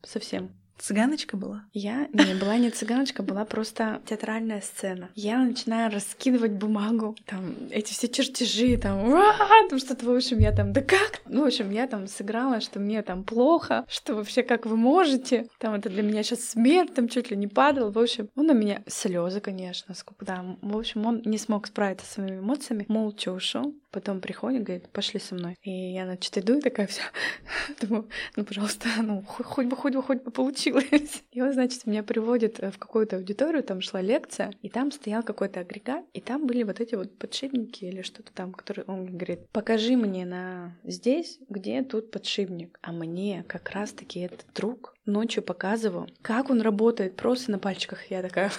совсем 0.03 0.51
Цыганочка 0.81 1.37
была? 1.37 1.65
Я 1.73 2.07
не 2.11 2.33
была 2.33 2.57
не 2.57 2.71
цыганочка, 2.71 3.21
была 3.21 3.45
просто 3.45 4.01
театральная 4.07 4.61
сцена. 4.61 5.09
Я 5.13 5.37
начинаю 5.37 5.91
раскидывать 5.91 6.53
бумагу, 6.53 7.15
там 7.27 7.53
эти 7.69 7.93
все 7.93 8.07
чертежи, 8.07 8.77
там, 8.77 9.11
там 9.69 9.77
что-то, 9.77 10.07
в 10.07 10.15
общем, 10.15 10.39
я 10.39 10.51
там, 10.51 10.73
да 10.73 10.81
как? 10.81 11.21
Ну, 11.27 11.43
в 11.43 11.45
общем, 11.45 11.69
я 11.69 11.85
там 11.85 12.07
сыграла, 12.07 12.61
что 12.61 12.79
мне 12.79 13.03
там 13.03 13.23
плохо, 13.23 13.85
что 13.87 14.15
вообще 14.15 14.41
как 14.41 14.65
вы 14.65 14.75
можете, 14.75 15.47
там 15.59 15.75
это 15.75 15.87
для 15.89 16.01
меня 16.01 16.23
сейчас 16.23 16.41
смерть, 16.45 16.95
там 16.95 17.07
чуть 17.07 17.29
ли 17.29 17.37
не 17.37 17.47
падал, 17.47 17.91
в 17.91 17.99
общем, 17.99 18.29
он 18.35 18.47
на 18.47 18.53
меня 18.53 18.81
слезы, 18.87 19.39
конечно, 19.39 19.93
сколько, 19.93 20.25
да, 20.25 20.43
в 20.61 20.77
общем, 20.77 21.05
он 21.05 21.21
не 21.25 21.37
смог 21.37 21.67
справиться 21.67 22.07
с 22.07 22.13
своими 22.13 22.39
эмоциями, 22.39 22.85
молча 22.87 23.31
ушел, 23.31 23.75
потом 23.91 24.21
приходит, 24.21 24.63
говорит, 24.63 24.89
пошли 24.89 25.19
со 25.19 25.35
мной. 25.35 25.57
И 25.61 25.71
я, 25.93 26.05
значит, 26.05 26.37
иду 26.37 26.57
и 26.57 26.61
такая 26.61 26.87
вся, 26.87 27.03
думаю, 27.81 28.07
ну, 28.35 28.43
пожалуйста, 28.43 28.87
ну, 29.03 29.21
хоть 29.23 29.67
бы, 29.67 29.75
хоть 29.75 29.93
бы, 29.93 30.01
хоть 30.01 30.23
бы 30.23 30.31
получилось. 30.31 31.23
И 31.31 31.41
он, 31.41 31.53
значит, 31.53 31.85
меня 31.85 32.03
приводит 32.03 32.59
э, 32.59 32.71
в 32.71 32.77
какую-то 32.77 33.17
аудиторию, 33.17 33.63
там 33.63 33.81
шла 33.81 34.01
лекция, 34.01 34.53
и 34.61 34.69
там 34.69 34.91
стоял 34.91 35.23
какой-то 35.23 35.59
агрегат, 35.61 36.05
и 36.13 36.21
там 36.21 36.47
были 36.47 36.63
вот 36.63 36.79
эти 36.79 36.95
вот 36.95 37.17
подшипники 37.17 37.85
или 37.85 38.01
что-то 38.01 38.31
там, 38.33 38.53
которые 38.53 38.85
он 38.85 39.05
говорит, 39.05 39.47
покажи 39.51 39.95
мне 39.95 40.25
на 40.25 40.77
здесь, 40.83 41.39
где 41.49 41.83
тут 41.83 42.11
подшипник. 42.11 42.79
А 42.81 42.91
мне 42.91 43.43
как 43.47 43.69
раз-таки 43.71 44.19
этот 44.19 44.45
друг 44.53 44.95
ночью 45.11 45.43
показывал, 45.43 46.09
как 46.21 46.49
он 46.49 46.61
работает 46.61 47.15
просто 47.15 47.51
на 47.51 47.59
пальчиках. 47.59 48.09
Я 48.09 48.21
такая, 48.21 48.51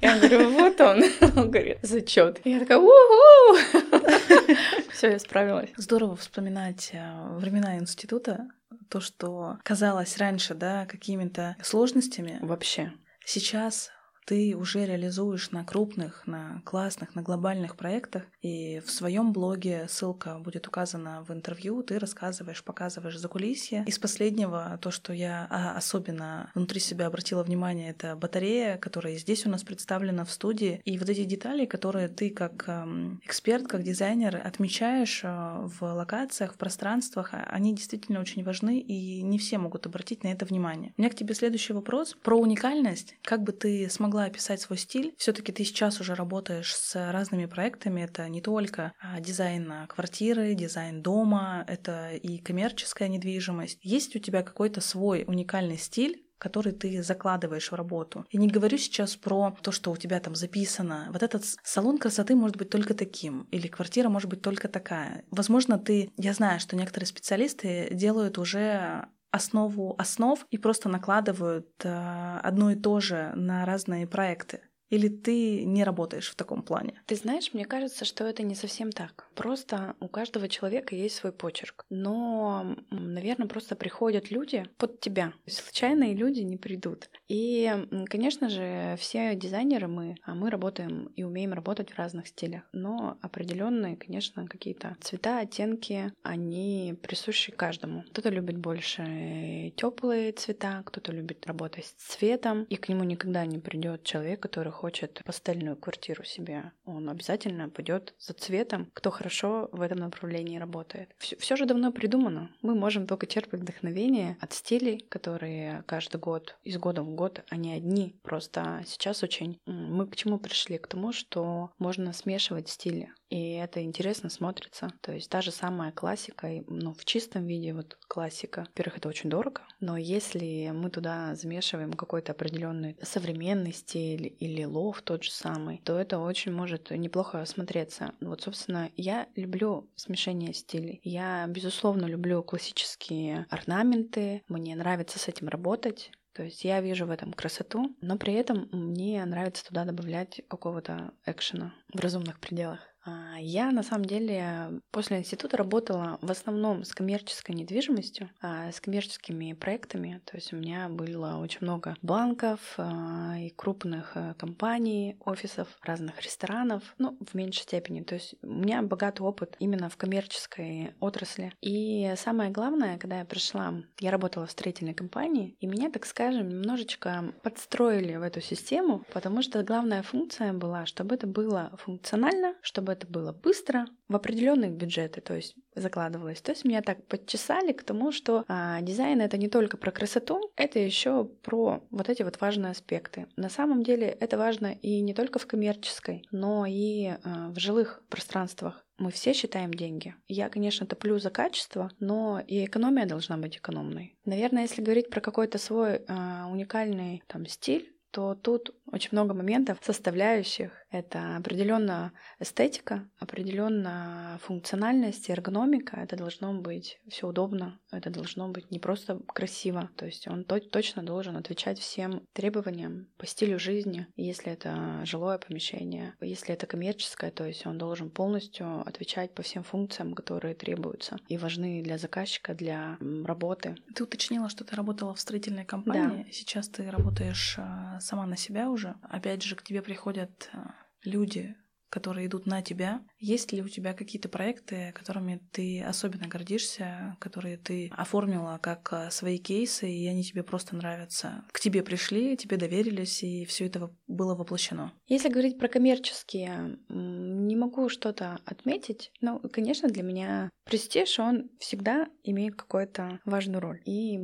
я 0.00 0.18
говорю, 0.18 0.50
вот 0.50 0.80
он. 0.80 1.02
Он 1.36 1.50
говорит, 1.50 1.78
зачет. 1.82 2.40
Я 2.44 2.60
такая, 2.60 2.78
уху! 2.78 3.56
Все, 4.92 5.10
я 5.10 5.18
справилась. 5.18 5.70
Здорово 5.76 6.16
вспоминать 6.16 6.90
э, 6.92 7.36
времена 7.38 7.76
института, 7.78 8.48
то, 8.88 9.00
что 9.00 9.58
казалось 9.62 10.16
раньше, 10.18 10.54
да, 10.54 10.86
какими-то 10.86 11.56
сложностями. 11.62 12.38
Вообще. 12.40 12.92
Сейчас 13.24 13.90
ты 14.26 14.56
уже 14.56 14.84
реализуешь 14.84 15.52
на 15.52 15.64
крупных, 15.64 16.26
на 16.26 16.60
классных, 16.64 17.14
на 17.14 17.22
глобальных 17.22 17.76
проектах, 17.76 18.24
и 18.42 18.82
в 18.84 18.90
своем 18.90 19.32
блоге 19.32 19.86
ссылка 19.88 20.38
будет 20.40 20.66
указана 20.66 21.24
в 21.26 21.32
интервью, 21.32 21.82
ты 21.82 21.98
рассказываешь, 21.98 22.62
показываешь 22.64 23.18
за 23.18 23.28
кулисье. 23.28 23.84
Из 23.86 23.98
последнего, 23.98 24.78
то, 24.82 24.90
что 24.90 25.12
я 25.12 25.46
а, 25.48 25.76
особенно 25.76 26.50
внутри 26.54 26.80
себя 26.80 27.06
обратила 27.06 27.44
внимание, 27.44 27.90
это 27.90 28.16
батарея, 28.16 28.76
которая 28.78 29.16
здесь 29.16 29.46
у 29.46 29.48
нас 29.48 29.62
представлена 29.62 30.24
в 30.24 30.32
студии, 30.32 30.82
и 30.84 30.98
вот 30.98 31.08
эти 31.08 31.24
детали, 31.24 31.64
которые 31.64 32.08
ты 32.08 32.30
как 32.30 32.64
эм, 32.66 33.20
эксперт, 33.24 33.68
как 33.68 33.84
дизайнер 33.84 34.40
отмечаешь 34.44 35.20
э, 35.22 35.28
в 35.28 35.82
локациях, 35.82 36.54
в 36.54 36.56
пространствах, 36.56 37.32
а, 37.32 37.46
они 37.48 37.74
действительно 37.74 38.18
очень 38.18 38.42
важны, 38.42 38.80
и 38.80 39.22
не 39.22 39.38
все 39.38 39.58
могут 39.58 39.86
обратить 39.86 40.24
на 40.24 40.28
это 40.28 40.44
внимание. 40.44 40.92
У 40.96 41.02
меня 41.02 41.10
к 41.12 41.14
тебе 41.14 41.34
следующий 41.34 41.74
вопрос 41.74 42.16
про 42.24 42.36
уникальность. 42.36 43.14
Как 43.22 43.44
бы 43.44 43.52
ты 43.52 43.88
смогла 43.88 44.15
описать 44.24 44.60
свой 44.60 44.78
стиль? 44.78 45.14
все 45.18 45.32
таки 45.32 45.52
ты 45.52 45.64
сейчас 45.64 46.00
уже 46.00 46.14
работаешь 46.14 46.74
с 46.74 47.12
разными 47.12 47.46
проектами. 47.46 48.02
Это 48.02 48.28
не 48.28 48.40
только 48.40 48.92
а, 49.00 49.20
дизайн 49.20 49.86
квартиры, 49.88 50.54
дизайн 50.54 51.02
дома, 51.02 51.64
это 51.66 52.12
и 52.14 52.38
коммерческая 52.38 53.08
недвижимость. 53.08 53.78
Есть 53.82 54.14
у 54.16 54.18
тебя 54.18 54.42
какой-то 54.42 54.80
свой 54.80 55.24
уникальный 55.26 55.78
стиль, 55.78 56.26
который 56.38 56.72
ты 56.72 57.02
закладываешь 57.02 57.70
в 57.70 57.74
работу. 57.74 58.26
Я 58.30 58.40
не 58.40 58.48
говорю 58.48 58.76
сейчас 58.78 59.16
про 59.16 59.56
то, 59.62 59.72
что 59.72 59.90
у 59.90 59.96
тебя 59.96 60.20
там 60.20 60.34
записано. 60.34 61.08
Вот 61.12 61.22
этот 61.22 61.44
салон 61.64 61.98
красоты 61.98 62.34
может 62.34 62.56
быть 62.56 62.70
только 62.70 62.94
таким, 62.94 63.48
или 63.50 63.68
квартира 63.68 64.08
может 64.08 64.28
быть 64.28 64.42
только 64.42 64.68
такая. 64.68 65.24
Возможно, 65.30 65.78
ты... 65.78 66.12
Я 66.16 66.34
знаю, 66.34 66.60
что 66.60 66.76
некоторые 66.76 67.06
специалисты 67.06 67.88
делают 67.90 68.38
уже 68.38 69.06
основу 69.36 69.94
основ 69.98 70.44
и 70.50 70.58
просто 70.58 70.88
накладывают 70.88 71.68
э, 71.84 72.40
одно 72.42 72.72
и 72.72 72.74
то 72.74 73.00
же 73.00 73.32
на 73.36 73.64
разные 73.64 74.06
проекты. 74.06 74.60
Или 74.88 75.08
ты 75.08 75.64
не 75.64 75.84
работаешь 75.84 76.30
в 76.30 76.36
таком 76.36 76.62
плане? 76.62 77.00
Ты 77.06 77.16
знаешь, 77.16 77.52
мне 77.52 77.64
кажется, 77.64 78.04
что 78.04 78.24
это 78.24 78.42
не 78.42 78.54
совсем 78.54 78.92
так. 78.92 79.28
Просто 79.34 79.96
у 80.00 80.08
каждого 80.08 80.48
человека 80.48 80.94
есть 80.94 81.16
свой 81.16 81.32
почерк. 81.32 81.84
Но, 81.90 82.76
наверное, 82.90 83.48
просто 83.48 83.76
приходят 83.76 84.30
люди 84.30 84.64
под 84.78 85.00
тебя. 85.00 85.32
Случайные 85.46 86.14
люди 86.14 86.40
не 86.40 86.56
придут. 86.56 87.10
И, 87.28 87.72
конечно 88.06 88.48
же, 88.48 88.96
все 88.98 89.34
дизайнеры 89.34 89.88
мы, 89.88 90.16
а 90.24 90.34
мы 90.34 90.50
работаем 90.50 91.06
и 91.16 91.24
умеем 91.24 91.52
работать 91.52 91.90
в 91.90 91.98
разных 91.98 92.28
стилях. 92.28 92.62
Но 92.72 93.18
определенные, 93.22 93.96
конечно, 93.96 94.46
какие-то 94.46 94.96
цвета, 95.00 95.40
оттенки, 95.40 96.12
они 96.22 96.94
присущи 97.02 97.52
каждому. 97.52 98.04
Кто-то 98.10 98.30
любит 98.30 98.56
больше 98.58 99.72
теплые 99.76 100.32
цвета, 100.32 100.82
кто-то 100.84 101.12
любит 101.12 101.46
работать 101.46 101.86
с 101.86 102.14
цветом, 102.14 102.64
и 102.64 102.76
к 102.76 102.88
нему 102.88 103.04
никогда 103.04 103.44
не 103.46 103.58
придет 103.58 104.04
человек, 104.04 104.40
который 104.40 104.72
хочет 104.76 105.22
пастельную 105.24 105.76
квартиру 105.76 106.24
себе, 106.24 106.72
он 106.84 107.08
обязательно 107.08 107.68
пойдет 107.68 108.14
за 108.18 108.34
цветом, 108.34 108.90
кто 108.94 109.10
хорошо 109.10 109.68
в 109.72 109.80
этом 109.80 109.98
направлении 109.98 110.58
работает. 110.58 111.10
Все, 111.18 111.56
же 111.56 111.64
давно 111.66 111.92
придумано. 111.92 112.50
Мы 112.62 112.74
можем 112.74 113.06
только 113.06 113.26
черпать 113.26 113.60
вдохновение 113.60 114.36
от 114.40 114.52
стилей, 114.52 115.04
которые 115.08 115.82
каждый 115.86 116.20
год, 116.20 116.56
из 116.62 116.76
года 116.76 117.02
в 117.02 117.10
год, 117.10 117.44
они 117.48 117.72
одни. 117.72 118.14
Просто 118.22 118.82
сейчас 118.86 119.22
очень 119.22 119.58
мы 119.66 120.06
к 120.06 120.16
чему 120.16 120.38
пришли? 120.38 120.78
К 120.78 120.86
тому, 120.86 121.12
что 121.12 121.70
можно 121.78 122.12
смешивать 122.12 122.68
стили. 122.68 123.10
И 123.28 123.52
это 123.52 123.82
интересно 123.82 124.30
смотрится. 124.30 124.92
То 125.00 125.12
есть 125.12 125.30
та 125.30 125.42
же 125.42 125.50
самая 125.50 125.92
классика, 125.92 126.48
ну, 126.68 126.94
в 126.94 127.04
чистом 127.04 127.46
виде 127.46 127.74
вот 127.74 127.98
классика. 128.08 128.66
Во-первых, 128.68 128.98
это 128.98 129.08
очень 129.08 129.30
дорого, 129.30 129.62
но 129.80 129.96
если 129.96 130.70
мы 130.72 130.90
туда 130.90 131.34
замешиваем 131.34 131.92
какой-то 131.92 132.32
определенный 132.32 132.96
современный 133.02 133.72
стиль 133.72 134.36
или 134.38 134.64
лов 134.64 135.02
тот 135.02 135.24
же 135.24 135.30
самый, 135.30 135.78
то 135.78 135.98
это 135.98 136.18
очень 136.18 136.52
может 136.52 136.90
неплохо 136.90 137.44
смотреться. 137.46 138.12
Вот, 138.20 138.42
собственно, 138.42 138.90
я 138.96 139.28
люблю 139.34 139.90
смешение 139.96 140.52
стилей. 140.52 141.00
Я, 141.02 141.46
безусловно, 141.48 142.06
люблю 142.06 142.42
классические 142.42 143.46
орнаменты. 143.50 144.42
Мне 144.48 144.76
нравится 144.76 145.18
с 145.18 145.28
этим 145.28 145.48
работать. 145.48 146.12
То 146.32 146.42
есть 146.42 146.64
я 146.64 146.82
вижу 146.82 147.06
в 147.06 147.10
этом 147.10 147.32
красоту, 147.32 147.96
но 148.02 148.18
при 148.18 148.34
этом 148.34 148.68
мне 148.70 149.24
нравится 149.24 149.64
туда 149.64 149.84
добавлять 149.84 150.42
какого-то 150.48 151.14
экшена 151.24 151.74
в 151.94 151.98
разумных 151.98 152.40
пределах. 152.40 152.80
А, 153.06 153.38
я 153.38 153.70
на 153.70 153.82
самом 153.82 154.04
деле 154.04 154.80
после 154.90 155.18
института 155.18 155.56
работала 155.56 156.18
в 156.20 156.30
основном 156.30 156.84
с 156.84 156.92
коммерческой 156.92 157.52
недвижимостью, 157.52 158.30
а, 158.42 158.72
с 158.72 158.80
коммерческими 158.80 159.52
проектами. 159.52 160.20
То 160.24 160.36
есть 160.36 160.52
у 160.52 160.56
меня 160.56 160.88
было 160.88 161.36
очень 161.36 161.60
много 161.60 161.96
банков 162.02 162.60
а, 162.76 163.36
и 163.38 163.50
крупных 163.50 164.12
э, 164.16 164.34
компаний, 164.38 165.16
офисов, 165.24 165.68
разных 165.82 166.20
ресторанов, 166.20 166.82
ну, 166.98 167.16
в 167.20 167.34
меньшей 167.34 167.62
степени. 167.62 168.02
То 168.02 168.14
есть 168.14 168.34
у 168.42 168.48
меня 168.48 168.82
богатый 168.82 169.22
опыт 169.22 169.56
именно 169.60 169.88
в 169.88 169.96
коммерческой 169.96 170.94
отрасли. 171.00 171.52
И 171.60 172.12
самое 172.16 172.50
главное, 172.50 172.98
когда 172.98 173.20
я 173.20 173.24
пришла, 173.24 173.74
я 174.00 174.10
работала 174.10 174.46
в 174.46 174.50
строительной 174.50 174.94
компании, 174.94 175.56
и 175.60 175.66
меня, 175.66 175.90
так 175.90 176.06
скажем, 176.06 176.48
немножечко 176.48 177.32
подстроили 177.42 178.16
в 178.16 178.22
эту 178.22 178.40
систему, 178.40 179.04
потому 179.12 179.42
что 179.42 179.62
главная 179.62 180.02
функция 180.02 180.52
была, 180.52 180.86
чтобы 180.86 181.14
это 181.14 181.26
было 181.26 181.72
функционально, 181.78 182.54
чтобы 182.62 182.95
это 182.96 183.06
было 183.06 183.32
быстро, 183.32 183.86
в 184.08 184.16
определенные 184.16 184.70
бюджеты, 184.70 185.20
то 185.20 185.34
есть 185.34 185.54
закладывалось. 185.74 186.40
То 186.40 186.52
есть 186.52 186.64
меня 186.64 186.82
так 186.82 187.06
подчесали 187.06 187.72
к 187.72 187.82
тому, 187.82 188.12
что 188.12 188.44
а, 188.48 188.80
дизайн 188.80 189.20
это 189.20 189.36
не 189.36 189.48
только 189.48 189.76
про 189.76 189.90
красоту, 189.90 190.40
это 190.56 190.78
еще 190.78 191.24
про 191.24 191.82
вот 191.90 192.08
эти 192.08 192.22
вот 192.22 192.40
важные 192.40 192.70
аспекты. 192.70 193.26
На 193.36 193.50
самом 193.50 193.82
деле 193.82 194.06
это 194.08 194.38
важно 194.38 194.72
и 194.82 195.00
не 195.00 195.14
только 195.14 195.38
в 195.38 195.46
коммерческой, 195.46 196.26
но 196.30 196.66
и 196.66 197.06
а, 197.06 197.50
в 197.50 197.58
жилых 197.58 198.02
пространствах. 198.08 198.82
Мы 198.98 199.10
все 199.10 199.34
считаем 199.34 199.74
деньги. 199.74 200.14
Я, 200.26 200.48
конечно, 200.48 200.86
топлю 200.86 201.18
за 201.18 201.28
качество, 201.28 201.90
но 202.00 202.42
и 202.46 202.64
экономия 202.64 203.04
должна 203.04 203.36
быть 203.36 203.58
экономной. 203.58 204.16
Наверное, 204.24 204.62
если 204.62 204.80
говорить 204.80 205.10
про 205.10 205.20
какой-то 205.20 205.58
свой 205.58 205.96
э, 205.96 206.44
уникальный 206.50 207.22
там 207.26 207.44
стиль, 207.44 207.94
то 208.16 208.34
тут 208.34 208.74
очень 208.90 209.10
много 209.12 209.34
моментов, 209.34 209.78
составляющих. 209.82 210.72
Это 210.96 211.36
определенно 211.36 212.12
эстетика, 212.38 213.06
определенно 213.18 214.38
функциональность, 214.42 215.28
эргономика. 215.28 215.96
Это 215.96 216.16
должно 216.16 216.54
быть 216.54 216.98
все 217.08 217.28
удобно, 217.28 217.78
это 217.90 218.08
должно 218.08 218.48
быть 218.48 218.70
не 218.70 218.78
просто 218.78 219.20
красиво. 219.26 219.90
То 219.96 220.06
есть 220.06 220.26
он 220.26 220.44
точно 220.44 221.02
должен 221.02 221.36
отвечать 221.36 221.78
всем 221.78 222.22
требованиям 222.32 223.08
по 223.18 223.26
стилю 223.26 223.58
жизни. 223.58 224.06
Если 224.16 224.52
это 224.52 225.02
жилое 225.04 225.36
помещение, 225.36 226.14
если 226.22 226.54
это 226.54 226.66
коммерческое, 226.66 227.30
то 227.30 227.44
есть 227.44 227.66
он 227.66 227.76
должен 227.76 228.10
полностью 228.10 228.80
отвечать 228.86 229.34
по 229.34 229.42
всем 229.42 229.62
функциям, 229.64 230.14
которые 230.14 230.54
требуются 230.54 231.18
и 231.28 231.36
важны 231.36 231.82
для 231.82 231.98
заказчика, 231.98 232.54
для 232.54 232.96
работы. 233.24 233.76
Ты 233.94 234.04
уточнила, 234.04 234.48
что 234.48 234.64
ты 234.64 234.74
работала 234.74 235.14
в 235.14 235.20
строительной 235.20 235.66
компании. 235.66 236.24
Да. 236.24 236.32
Сейчас 236.32 236.68
ты 236.68 236.90
работаешь 236.90 237.56
а, 237.58 238.00
сама 238.00 238.26
на 238.26 238.36
себя 238.36 238.70
уже. 238.70 238.94
Опять 239.02 239.42
же, 239.42 239.56
к 239.56 239.62
тебе 239.62 239.82
приходят 239.82 240.48
э, 240.52 240.58
люди, 241.06 241.56
которые 241.88 242.26
идут 242.26 242.46
на 242.46 242.62
тебя. 242.62 243.02
Есть 243.18 243.52
ли 243.52 243.62
у 243.62 243.68
тебя 243.68 243.94
какие-то 243.94 244.28
проекты, 244.28 244.92
которыми 244.94 245.40
ты 245.52 245.82
особенно 245.82 246.28
гордишься, 246.28 247.16
которые 247.20 247.56
ты 247.56 247.90
оформила 247.96 248.58
как 248.60 248.92
э, 248.92 249.10
свои 249.10 249.38
кейсы, 249.38 249.90
и 249.90 250.06
они 250.06 250.24
тебе 250.24 250.42
просто 250.42 250.76
нравятся? 250.76 251.44
К 251.52 251.60
тебе 251.60 251.82
пришли, 251.82 252.36
тебе 252.36 252.56
доверились, 252.56 253.22
и 253.22 253.44
все 253.44 253.66
это 253.66 253.90
было 254.06 254.34
воплощено. 254.34 254.92
Если 255.06 255.28
говорить 255.28 255.58
про 255.58 255.68
коммерческие, 255.68 256.78
не 256.88 257.56
могу 257.56 257.88
что-то 257.88 258.40
отметить, 258.44 259.12
но, 259.20 259.38
конечно, 259.38 259.88
для 259.88 260.02
меня 260.02 260.50
престиж, 260.64 261.18
он 261.18 261.50
всегда 261.58 262.08
имеет 262.24 262.56
какую-то 262.56 263.20
важную 263.24 263.60
роль. 263.60 263.80
И 263.84 264.18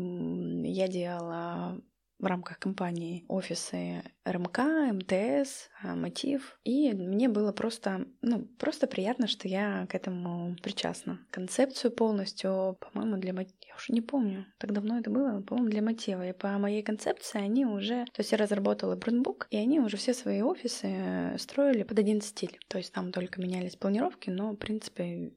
я 0.68 0.88
делала 0.88 1.80
в 2.22 2.26
рамках 2.26 2.58
компании 2.58 3.24
офисы 3.28 4.02
РМК, 4.24 4.60
МТС, 4.92 5.68
а, 5.82 5.96
Мотив. 5.96 6.58
И 6.64 6.92
мне 6.92 7.28
было 7.28 7.52
просто, 7.52 8.06
ну, 8.22 8.46
просто 8.58 8.86
приятно, 8.86 9.26
что 9.26 9.48
я 9.48 9.86
к 9.88 9.94
этому 9.94 10.56
причастна. 10.62 11.18
Концепцию 11.30 11.90
полностью, 11.90 12.78
по-моему, 12.80 13.16
для 13.18 13.32
Мотива, 13.32 13.56
я 13.68 13.74
уже 13.74 13.92
не 13.92 14.00
помню, 14.00 14.46
так 14.58 14.72
давно 14.72 14.98
это 14.98 15.10
было, 15.10 15.42
по-моему, 15.42 15.68
для 15.68 15.82
Мотива. 15.82 16.28
И 16.28 16.32
по 16.32 16.48
моей 16.58 16.82
концепции 16.82 17.40
они 17.40 17.66
уже, 17.66 18.04
то 18.04 18.20
есть 18.20 18.30
я 18.30 18.38
разработала 18.38 18.94
брендбук, 18.94 19.48
и 19.50 19.56
они 19.56 19.80
уже 19.80 19.96
все 19.96 20.14
свои 20.14 20.42
офисы 20.42 20.86
э, 20.86 21.38
строили 21.38 21.82
под 21.82 21.98
один 21.98 22.20
стиль. 22.20 22.58
То 22.68 22.78
есть 22.78 22.92
там 22.92 23.10
только 23.10 23.40
менялись 23.40 23.74
планировки, 23.74 24.30
но, 24.30 24.52
в 24.52 24.56
принципе, 24.56 25.32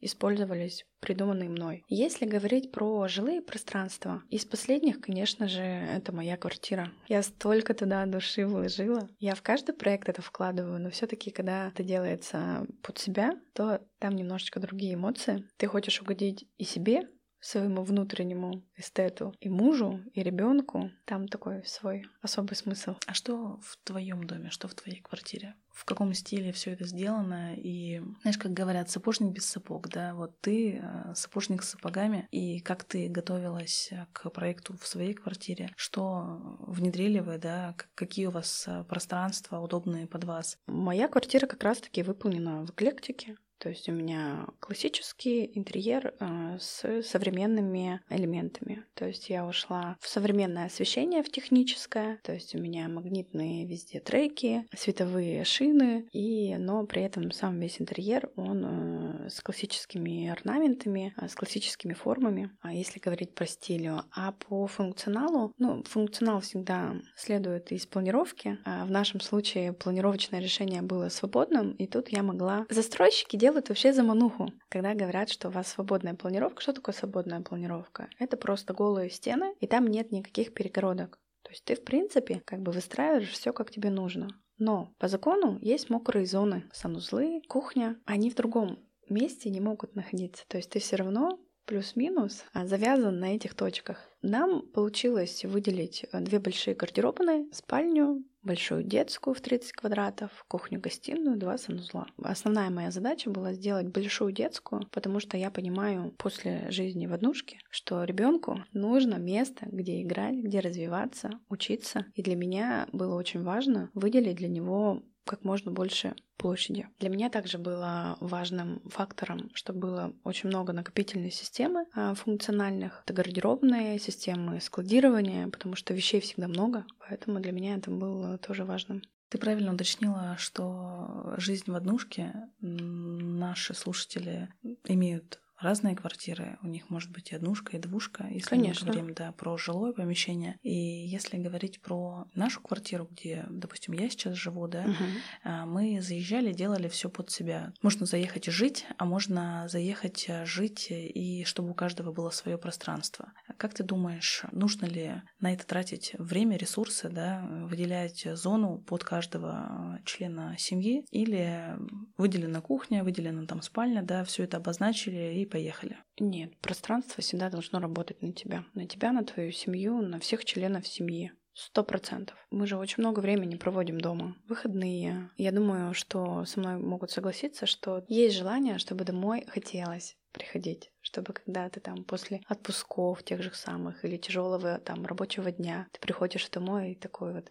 использовались 0.00 0.84
придуманные 1.00 1.48
мной. 1.48 1.84
Если 1.88 2.26
говорить 2.26 2.72
про 2.72 3.08
жилые 3.08 3.42
пространства, 3.42 4.22
из 4.28 4.44
последних, 4.44 5.00
конечно 5.00 5.48
же, 5.48 5.60
это 5.60 6.12
моя 6.12 6.36
квартира. 6.36 6.92
Я 7.08 7.22
столько 7.22 7.74
туда 7.74 8.04
души 8.06 8.46
вложила. 8.46 9.08
Я 9.18 9.34
в 9.34 9.42
каждый 9.42 9.74
проект 9.74 10.08
это 10.08 10.22
вкладываю, 10.22 10.80
но 10.80 10.90
все 10.90 11.06
таки 11.06 11.30
когда 11.30 11.68
это 11.68 11.82
делается 11.82 12.66
под 12.82 12.98
себя, 12.98 13.34
то 13.54 13.80
там 13.98 14.14
немножечко 14.16 14.60
другие 14.60 14.94
эмоции. 14.94 15.44
Ты 15.56 15.66
хочешь 15.66 16.00
угодить 16.00 16.46
и 16.58 16.64
себе, 16.64 17.08
своему 17.40 17.82
внутреннему 17.82 18.62
эстету 18.76 19.34
и 19.40 19.48
мужу, 19.48 20.00
и 20.12 20.22
ребенку. 20.22 20.90
Там 21.04 21.28
такой 21.28 21.64
свой 21.64 22.06
особый 22.20 22.54
смысл. 22.54 22.94
А 23.06 23.14
что 23.14 23.58
в 23.62 23.78
твоем 23.84 24.24
доме, 24.24 24.50
что 24.50 24.68
в 24.68 24.74
твоей 24.74 25.00
квартире? 25.00 25.54
В 25.72 25.84
каком 25.84 26.12
стиле 26.14 26.52
все 26.52 26.72
это 26.72 26.84
сделано? 26.84 27.54
И 27.56 28.02
знаешь, 28.22 28.38
как 28.38 28.52
говорят, 28.52 28.90
сапожник 28.90 29.32
без 29.32 29.46
сапог, 29.46 29.88
да? 29.88 30.14
Вот 30.14 30.38
ты 30.40 30.80
э, 30.82 31.14
сапожник 31.14 31.62
с 31.62 31.70
сапогами, 31.70 32.28
и 32.30 32.60
как 32.60 32.84
ты 32.84 33.08
готовилась 33.08 33.90
к 34.12 34.28
проекту 34.30 34.76
в 34.76 34.86
своей 34.86 35.14
квартире? 35.14 35.70
Что 35.76 36.58
внедрили 36.60 37.20
вы, 37.20 37.38
да? 37.38 37.74
Какие 37.94 38.26
у 38.26 38.30
вас 38.30 38.64
э, 38.66 38.84
пространства 38.84 39.58
удобные 39.58 40.06
под 40.06 40.24
вас? 40.24 40.58
Моя 40.66 41.08
квартира 41.08 41.46
как 41.46 41.62
раз-таки 41.62 42.02
выполнена 42.02 42.66
в 42.66 42.70
эклектике. 42.70 43.36
То 43.60 43.68
есть 43.68 43.88
у 43.88 43.92
меня 43.92 44.46
классический 44.58 45.50
интерьер 45.54 46.14
э, 46.18 46.56
с 46.58 47.02
современными 47.02 48.00
элементами. 48.08 48.84
То 48.94 49.06
есть 49.06 49.28
я 49.28 49.46
ушла 49.46 49.96
в 50.00 50.08
современное 50.08 50.66
освещение, 50.66 51.22
в 51.22 51.30
техническое. 51.30 52.18
То 52.22 52.32
есть 52.32 52.54
у 52.54 52.58
меня 52.58 52.88
магнитные 52.88 53.66
везде 53.66 54.00
треки, 54.00 54.66
световые 54.74 55.44
шины, 55.44 56.08
и, 56.12 56.56
но 56.56 56.86
при 56.86 57.02
этом 57.02 57.30
сам 57.32 57.60
весь 57.60 57.80
интерьер, 57.80 58.30
он 58.36 58.64
э, 58.64 59.28
с 59.28 59.40
классическими 59.42 60.28
орнаментами, 60.28 61.12
э, 61.20 61.28
с 61.28 61.34
классическими 61.34 61.92
формами, 61.92 62.50
а 62.62 62.72
если 62.72 62.98
говорить 62.98 63.34
про 63.34 63.46
стиль. 63.46 63.80
А 64.12 64.32
по 64.32 64.66
функционалу, 64.66 65.52
ну, 65.58 65.82
функционал 65.84 66.40
всегда 66.40 66.96
следует 67.16 67.72
из 67.72 67.86
планировки. 67.86 68.58
А 68.64 68.84
в 68.84 68.90
нашем 68.90 69.20
случае 69.20 69.72
планировочное 69.72 70.40
решение 70.40 70.82
было 70.82 71.08
свободным, 71.08 71.72
и 71.72 71.86
тут 71.86 72.08
я 72.08 72.22
могла... 72.22 72.66
Застройщики 72.68 73.36
делают 73.36 73.49
делают 73.50 73.68
вообще 73.68 73.92
замануху. 73.92 74.52
Когда 74.68 74.94
говорят, 74.94 75.28
что 75.28 75.48
у 75.48 75.50
вас 75.50 75.66
свободная 75.66 76.14
планировка, 76.14 76.62
что 76.62 76.72
такое 76.72 76.94
свободная 76.94 77.40
планировка? 77.40 78.08
Это 78.20 78.36
просто 78.36 78.74
голые 78.74 79.10
стены, 79.10 79.54
и 79.58 79.66
там 79.66 79.88
нет 79.88 80.12
никаких 80.12 80.54
перегородок. 80.54 81.18
То 81.42 81.50
есть 81.50 81.64
ты, 81.64 81.74
в 81.74 81.82
принципе, 81.82 82.42
как 82.44 82.60
бы 82.60 82.70
выстраиваешь 82.70 83.30
все, 83.30 83.52
как 83.52 83.72
тебе 83.72 83.90
нужно. 83.90 84.28
Но 84.58 84.94
по 84.98 85.08
закону 85.08 85.58
есть 85.60 85.90
мокрые 85.90 86.26
зоны, 86.26 86.62
санузлы, 86.72 87.42
кухня. 87.48 87.98
Они 88.04 88.30
в 88.30 88.36
другом 88.36 88.78
месте 89.08 89.50
не 89.50 89.60
могут 89.60 89.96
находиться. 89.96 90.44
То 90.46 90.58
есть 90.58 90.70
ты 90.70 90.78
все 90.78 90.96
равно 90.96 91.40
плюс-минус 91.70 92.44
а, 92.52 92.66
завязан 92.66 93.20
на 93.20 93.36
этих 93.36 93.54
точках. 93.54 93.96
Нам 94.22 94.62
получилось 94.62 95.44
выделить 95.44 96.04
э, 96.12 96.20
две 96.20 96.40
большие 96.40 96.74
гардеробные, 96.74 97.46
спальню, 97.52 98.24
большую 98.42 98.82
детскую 98.82 99.34
в 99.34 99.40
30 99.40 99.72
квадратов, 99.72 100.44
кухню-гостиную, 100.48 101.38
два 101.38 101.58
санузла. 101.58 102.06
Основная 102.20 102.70
моя 102.70 102.90
задача 102.90 103.30
была 103.30 103.52
сделать 103.52 103.86
большую 103.86 104.32
детскую, 104.32 104.82
потому 104.90 105.20
что 105.20 105.36
я 105.36 105.48
понимаю 105.52 106.12
после 106.18 106.68
жизни 106.70 107.06
в 107.06 107.12
однушке, 107.12 107.60
что 107.70 108.02
ребенку 108.02 108.64
нужно 108.72 109.14
место, 109.14 109.66
где 109.70 110.02
играть, 110.02 110.34
где 110.34 110.58
развиваться, 110.58 111.30
учиться. 111.48 112.04
И 112.16 112.22
для 112.22 112.34
меня 112.34 112.88
было 112.92 113.14
очень 113.14 113.44
важно 113.44 113.90
выделить 113.94 114.38
для 114.38 114.48
него 114.48 115.04
как 115.30 115.44
можно 115.44 115.70
больше 115.70 116.16
площади. 116.36 116.88
Для 116.98 117.08
меня 117.08 117.30
также 117.30 117.56
было 117.56 118.16
важным 118.18 118.80
фактором, 118.86 119.52
что 119.54 119.72
было 119.72 120.12
очень 120.24 120.48
много 120.48 120.72
накопительной 120.72 121.30
системы 121.30 121.86
а, 121.94 122.14
функциональных. 122.14 123.04
Это 123.04 123.14
гардеробные 123.14 124.00
системы 124.00 124.60
складирования, 124.60 125.46
потому 125.46 125.76
что 125.76 125.94
вещей 125.94 126.20
всегда 126.20 126.48
много, 126.48 126.84
поэтому 126.98 127.38
для 127.38 127.52
меня 127.52 127.76
это 127.76 127.92
было 127.92 128.38
тоже 128.38 128.64
важным. 128.64 129.02
Ты 129.28 129.38
правильно 129.38 129.72
уточнила, 129.72 130.34
что 130.36 131.34
жизнь 131.36 131.70
в 131.70 131.76
однушке 131.76 132.32
наши 132.60 133.72
слушатели 133.74 134.48
имеют 134.84 135.40
разные 135.60 135.94
квартиры, 135.94 136.58
у 136.62 136.66
них 136.66 136.90
может 136.90 137.10
быть 137.10 137.32
и 137.32 137.36
однушка, 137.36 137.76
и 137.76 137.80
двушка, 137.80 138.26
если 138.30 138.50
Конечно. 138.50 138.86
мы 138.86 138.92
говорим 138.92 139.14
да, 139.14 139.32
про 139.32 139.56
жилое 139.56 139.92
помещение. 139.92 140.56
И 140.62 140.74
если 140.74 141.36
говорить 141.36 141.80
про 141.80 142.26
нашу 142.34 142.60
квартиру, 142.60 143.08
где, 143.10 143.46
допустим, 143.50 143.94
я 143.94 144.08
сейчас 144.08 144.34
живу, 144.34 144.66
да, 144.68 144.84
угу. 144.84 145.66
мы 145.66 146.00
заезжали, 146.00 146.52
делали 146.52 146.88
все 146.88 147.08
под 147.08 147.30
себя. 147.30 147.72
Можно 147.82 148.06
заехать 148.06 148.48
и 148.48 148.50
жить, 148.50 148.86
а 148.98 149.04
можно 149.04 149.66
заехать 149.68 150.26
а, 150.28 150.44
жить 150.46 150.88
и 150.90 151.44
чтобы 151.44 151.70
у 151.70 151.74
каждого 151.74 152.12
было 152.12 152.30
свое 152.30 152.58
пространство. 152.58 153.32
Как 153.56 153.74
ты 153.74 153.82
думаешь, 153.84 154.44
нужно 154.52 154.86
ли 154.86 155.22
на 155.40 155.52
это 155.52 155.66
тратить 155.66 156.14
время, 156.18 156.56
ресурсы, 156.56 157.08
да, 157.08 157.46
выделять 157.64 158.26
зону 158.34 158.78
под 158.78 159.04
каждого 159.04 159.98
члена 160.04 160.56
семьи 160.58 161.04
или 161.10 161.76
выделена 162.16 162.60
кухня, 162.60 163.04
выделена 163.04 163.46
там 163.46 163.62
спальня, 163.62 164.02
да, 164.02 164.24
все 164.24 164.44
это 164.44 164.56
обозначили 164.58 165.40
и 165.40 165.46
поехали. 165.50 165.98
Нет, 166.18 166.56
пространство 166.60 167.22
всегда 167.22 167.50
должно 167.50 167.78
работать 167.80 168.22
на 168.22 168.32
тебя. 168.32 168.64
На 168.74 168.86
тебя, 168.86 169.12
на 169.12 169.24
твою 169.24 169.52
семью, 169.52 170.00
на 170.00 170.18
всех 170.18 170.44
членов 170.44 170.86
семьи. 170.86 171.32
Сто 171.52 171.82
процентов. 171.82 172.38
Мы 172.50 172.66
же 172.66 172.76
очень 172.76 173.02
много 173.02 173.20
времени 173.20 173.56
проводим 173.56 174.00
дома. 174.00 174.36
Выходные. 174.48 175.30
Я 175.36 175.52
думаю, 175.52 175.92
что 175.94 176.44
со 176.46 176.60
мной 176.60 176.78
могут 176.78 177.10
согласиться, 177.10 177.66
что 177.66 178.04
есть 178.08 178.36
желание, 178.36 178.78
чтобы 178.78 179.04
домой 179.04 179.44
хотелось 179.48 180.16
приходить, 180.32 180.90
чтобы 181.00 181.32
когда 181.32 181.68
ты 181.68 181.80
там 181.80 182.04
после 182.04 182.40
отпусков 182.46 183.22
тех 183.24 183.42
же 183.42 183.52
самых 183.52 184.04
или 184.04 184.16
тяжелого 184.16 184.78
там 184.78 185.04
рабочего 185.04 185.50
дня 185.50 185.88
ты 185.92 186.00
приходишь 186.00 186.48
домой 186.50 186.92
и 186.92 186.94
такой 186.94 187.34
вот, 187.34 187.50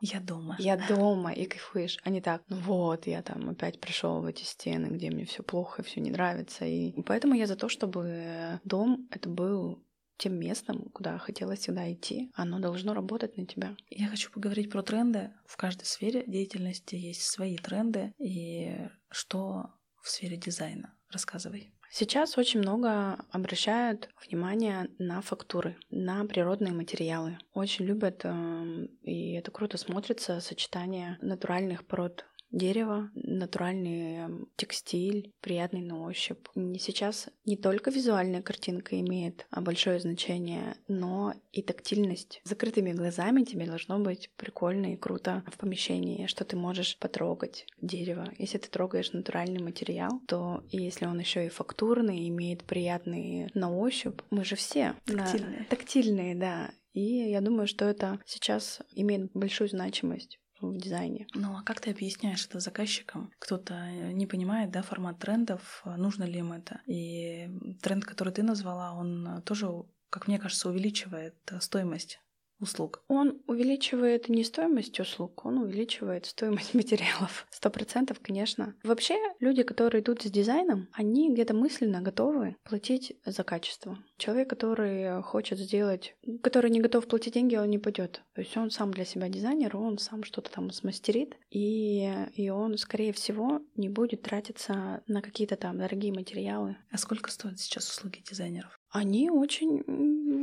я 0.00 0.20
дома. 0.20 0.56
Я 0.58 0.76
дома 0.76 1.32
и 1.32 1.46
кайфуешь. 1.46 1.98
А 2.02 2.10
не 2.10 2.20
так, 2.20 2.42
ну 2.48 2.56
вот, 2.56 3.06
я 3.06 3.22
там 3.22 3.48
опять 3.50 3.80
пришел 3.80 4.20
в 4.20 4.26
эти 4.26 4.44
стены, 4.44 4.88
где 4.88 5.10
мне 5.10 5.24
все 5.24 5.42
плохо, 5.42 5.82
все 5.82 6.00
не 6.00 6.10
нравится. 6.10 6.64
И 6.64 7.00
поэтому 7.02 7.34
я 7.34 7.46
за 7.46 7.56
то, 7.56 7.68
чтобы 7.68 8.60
дом 8.64 9.08
это 9.10 9.28
был 9.28 9.82
тем 10.18 10.38
местом, 10.38 10.90
куда 10.92 11.18
хотелось 11.18 11.60
всегда 11.60 11.92
идти. 11.92 12.30
Оно 12.34 12.58
должно 12.58 12.94
работать 12.94 13.36
на 13.36 13.46
тебя. 13.46 13.76
Я 13.90 14.08
хочу 14.08 14.30
поговорить 14.30 14.70
про 14.70 14.82
тренды. 14.82 15.32
В 15.44 15.56
каждой 15.56 15.84
сфере 15.84 16.24
деятельности 16.26 16.94
есть 16.94 17.22
свои 17.22 17.56
тренды. 17.56 18.14
И 18.18 18.88
что 19.10 19.70
в 20.00 20.08
сфере 20.08 20.36
дизайна? 20.36 20.94
Рассказывай. 21.10 21.72
Сейчас 21.98 22.36
очень 22.36 22.60
много 22.60 23.16
обращают 23.30 24.10
внимание 24.28 24.90
на 24.98 25.22
фактуры, 25.22 25.78
на 25.88 26.26
природные 26.26 26.74
материалы. 26.74 27.38
Очень 27.54 27.86
любят, 27.86 28.20
эм, 28.24 28.90
и 29.00 29.32
это 29.32 29.50
круто 29.50 29.78
смотрится, 29.78 30.40
сочетание 30.40 31.16
натуральных 31.22 31.86
пород 31.86 32.26
дерево, 32.56 33.10
натуральный 33.14 34.46
текстиль, 34.56 35.32
приятный 35.40 35.82
на 35.82 36.02
ощупь. 36.02 36.46
Сейчас 36.78 37.28
не 37.44 37.56
только 37.56 37.90
визуальная 37.90 38.42
картинка 38.42 38.98
имеет 39.00 39.46
а, 39.50 39.60
большое 39.60 40.00
значение, 40.00 40.76
но 40.88 41.34
и 41.52 41.62
тактильность. 41.62 42.40
Закрытыми 42.44 42.92
глазами 42.92 43.44
тебе 43.44 43.66
должно 43.66 43.98
быть 43.98 44.30
прикольно 44.36 44.94
и 44.94 44.96
круто 44.96 45.44
в 45.52 45.58
помещении, 45.58 46.26
что 46.26 46.44
ты 46.44 46.56
можешь 46.56 46.98
потрогать 46.98 47.66
дерево. 47.80 48.32
Если 48.38 48.58
ты 48.58 48.68
трогаешь 48.68 49.12
натуральный 49.12 49.62
материал, 49.62 50.20
то 50.26 50.64
если 50.70 51.06
он 51.06 51.18
еще 51.20 51.46
и 51.46 51.50
фактурный, 51.50 52.28
имеет 52.28 52.64
приятный 52.64 53.50
на 53.54 53.74
ощупь, 53.76 54.20
мы 54.30 54.44
же 54.44 54.56
все 54.56 54.94
тактильные. 55.04 55.58
Да, 55.60 55.76
тактильные, 55.76 56.34
да. 56.34 56.70
И 56.94 57.30
я 57.30 57.42
думаю, 57.42 57.66
что 57.66 57.84
это 57.84 58.18
сейчас 58.24 58.80
имеет 58.94 59.30
большую 59.34 59.68
значимость 59.68 60.38
в 60.60 60.76
дизайне. 60.76 61.26
Ну 61.34 61.56
а 61.56 61.62
как 61.62 61.80
ты 61.80 61.90
объясняешь 61.90 62.46
это 62.46 62.60
заказчикам? 62.60 63.32
Кто-то 63.38 63.90
не 64.12 64.26
понимает, 64.26 64.70
да, 64.70 64.82
формат 64.82 65.18
трендов, 65.18 65.82
нужно 65.84 66.24
ли 66.24 66.38
им 66.38 66.52
это. 66.52 66.80
И 66.86 67.48
тренд, 67.82 68.04
который 68.04 68.32
ты 68.32 68.42
назвала, 68.42 68.94
он 68.94 69.42
тоже, 69.44 69.68
как 70.10 70.28
мне 70.28 70.38
кажется, 70.38 70.68
увеличивает 70.68 71.34
стоимость 71.60 72.20
услуг? 72.60 73.02
Он 73.08 73.42
увеличивает 73.46 74.28
не 74.28 74.44
стоимость 74.44 74.98
услуг, 75.00 75.44
он 75.44 75.58
увеличивает 75.58 76.26
стоимость 76.26 76.74
материалов. 76.74 77.46
Сто 77.50 77.70
процентов, 77.70 78.18
конечно. 78.22 78.74
Вообще, 78.82 79.16
люди, 79.40 79.62
которые 79.62 80.02
идут 80.02 80.22
с 80.22 80.30
дизайном, 80.30 80.88
они 80.92 81.32
где-то 81.32 81.54
мысленно 81.54 82.00
готовы 82.00 82.56
платить 82.64 83.16
за 83.24 83.44
качество. 83.44 83.98
Человек, 84.18 84.48
который 84.50 85.22
хочет 85.22 85.58
сделать, 85.58 86.16
который 86.42 86.70
не 86.70 86.80
готов 86.80 87.06
платить 87.06 87.34
деньги, 87.34 87.56
он 87.56 87.70
не 87.70 87.78
пойдет. 87.78 88.22
То 88.34 88.40
есть 88.40 88.56
он 88.56 88.70
сам 88.70 88.92
для 88.92 89.04
себя 89.04 89.28
дизайнер, 89.28 89.76
он 89.76 89.98
сам 89.98 90.24
что-то 90.24 90.50
там 90.50 90.70
смастерит, 90.70 91.36
и, 91.50 92.10
и 92.34 92.48
он, 92.50 92.78
скорее 92.78 93.12
всего, 93.12 93.60
не 93.76 93.88
будет 93.88 94.22
тратиться 94.22 95.02
на 95.06 95.22
какие-то 95.22 95.56
там 95.56 95.78
дорогие 95.78 96.12
материалы. 96.12 96.76
А 96.90 96.98
сколько 96.98 97.30
стоят 97.30 97.58
сейчас 97.58 97.88
услуги 97.90 98.22
дизайнеров? 98.28 98.78
Они 98.90 99.30
очень 99.30 99.82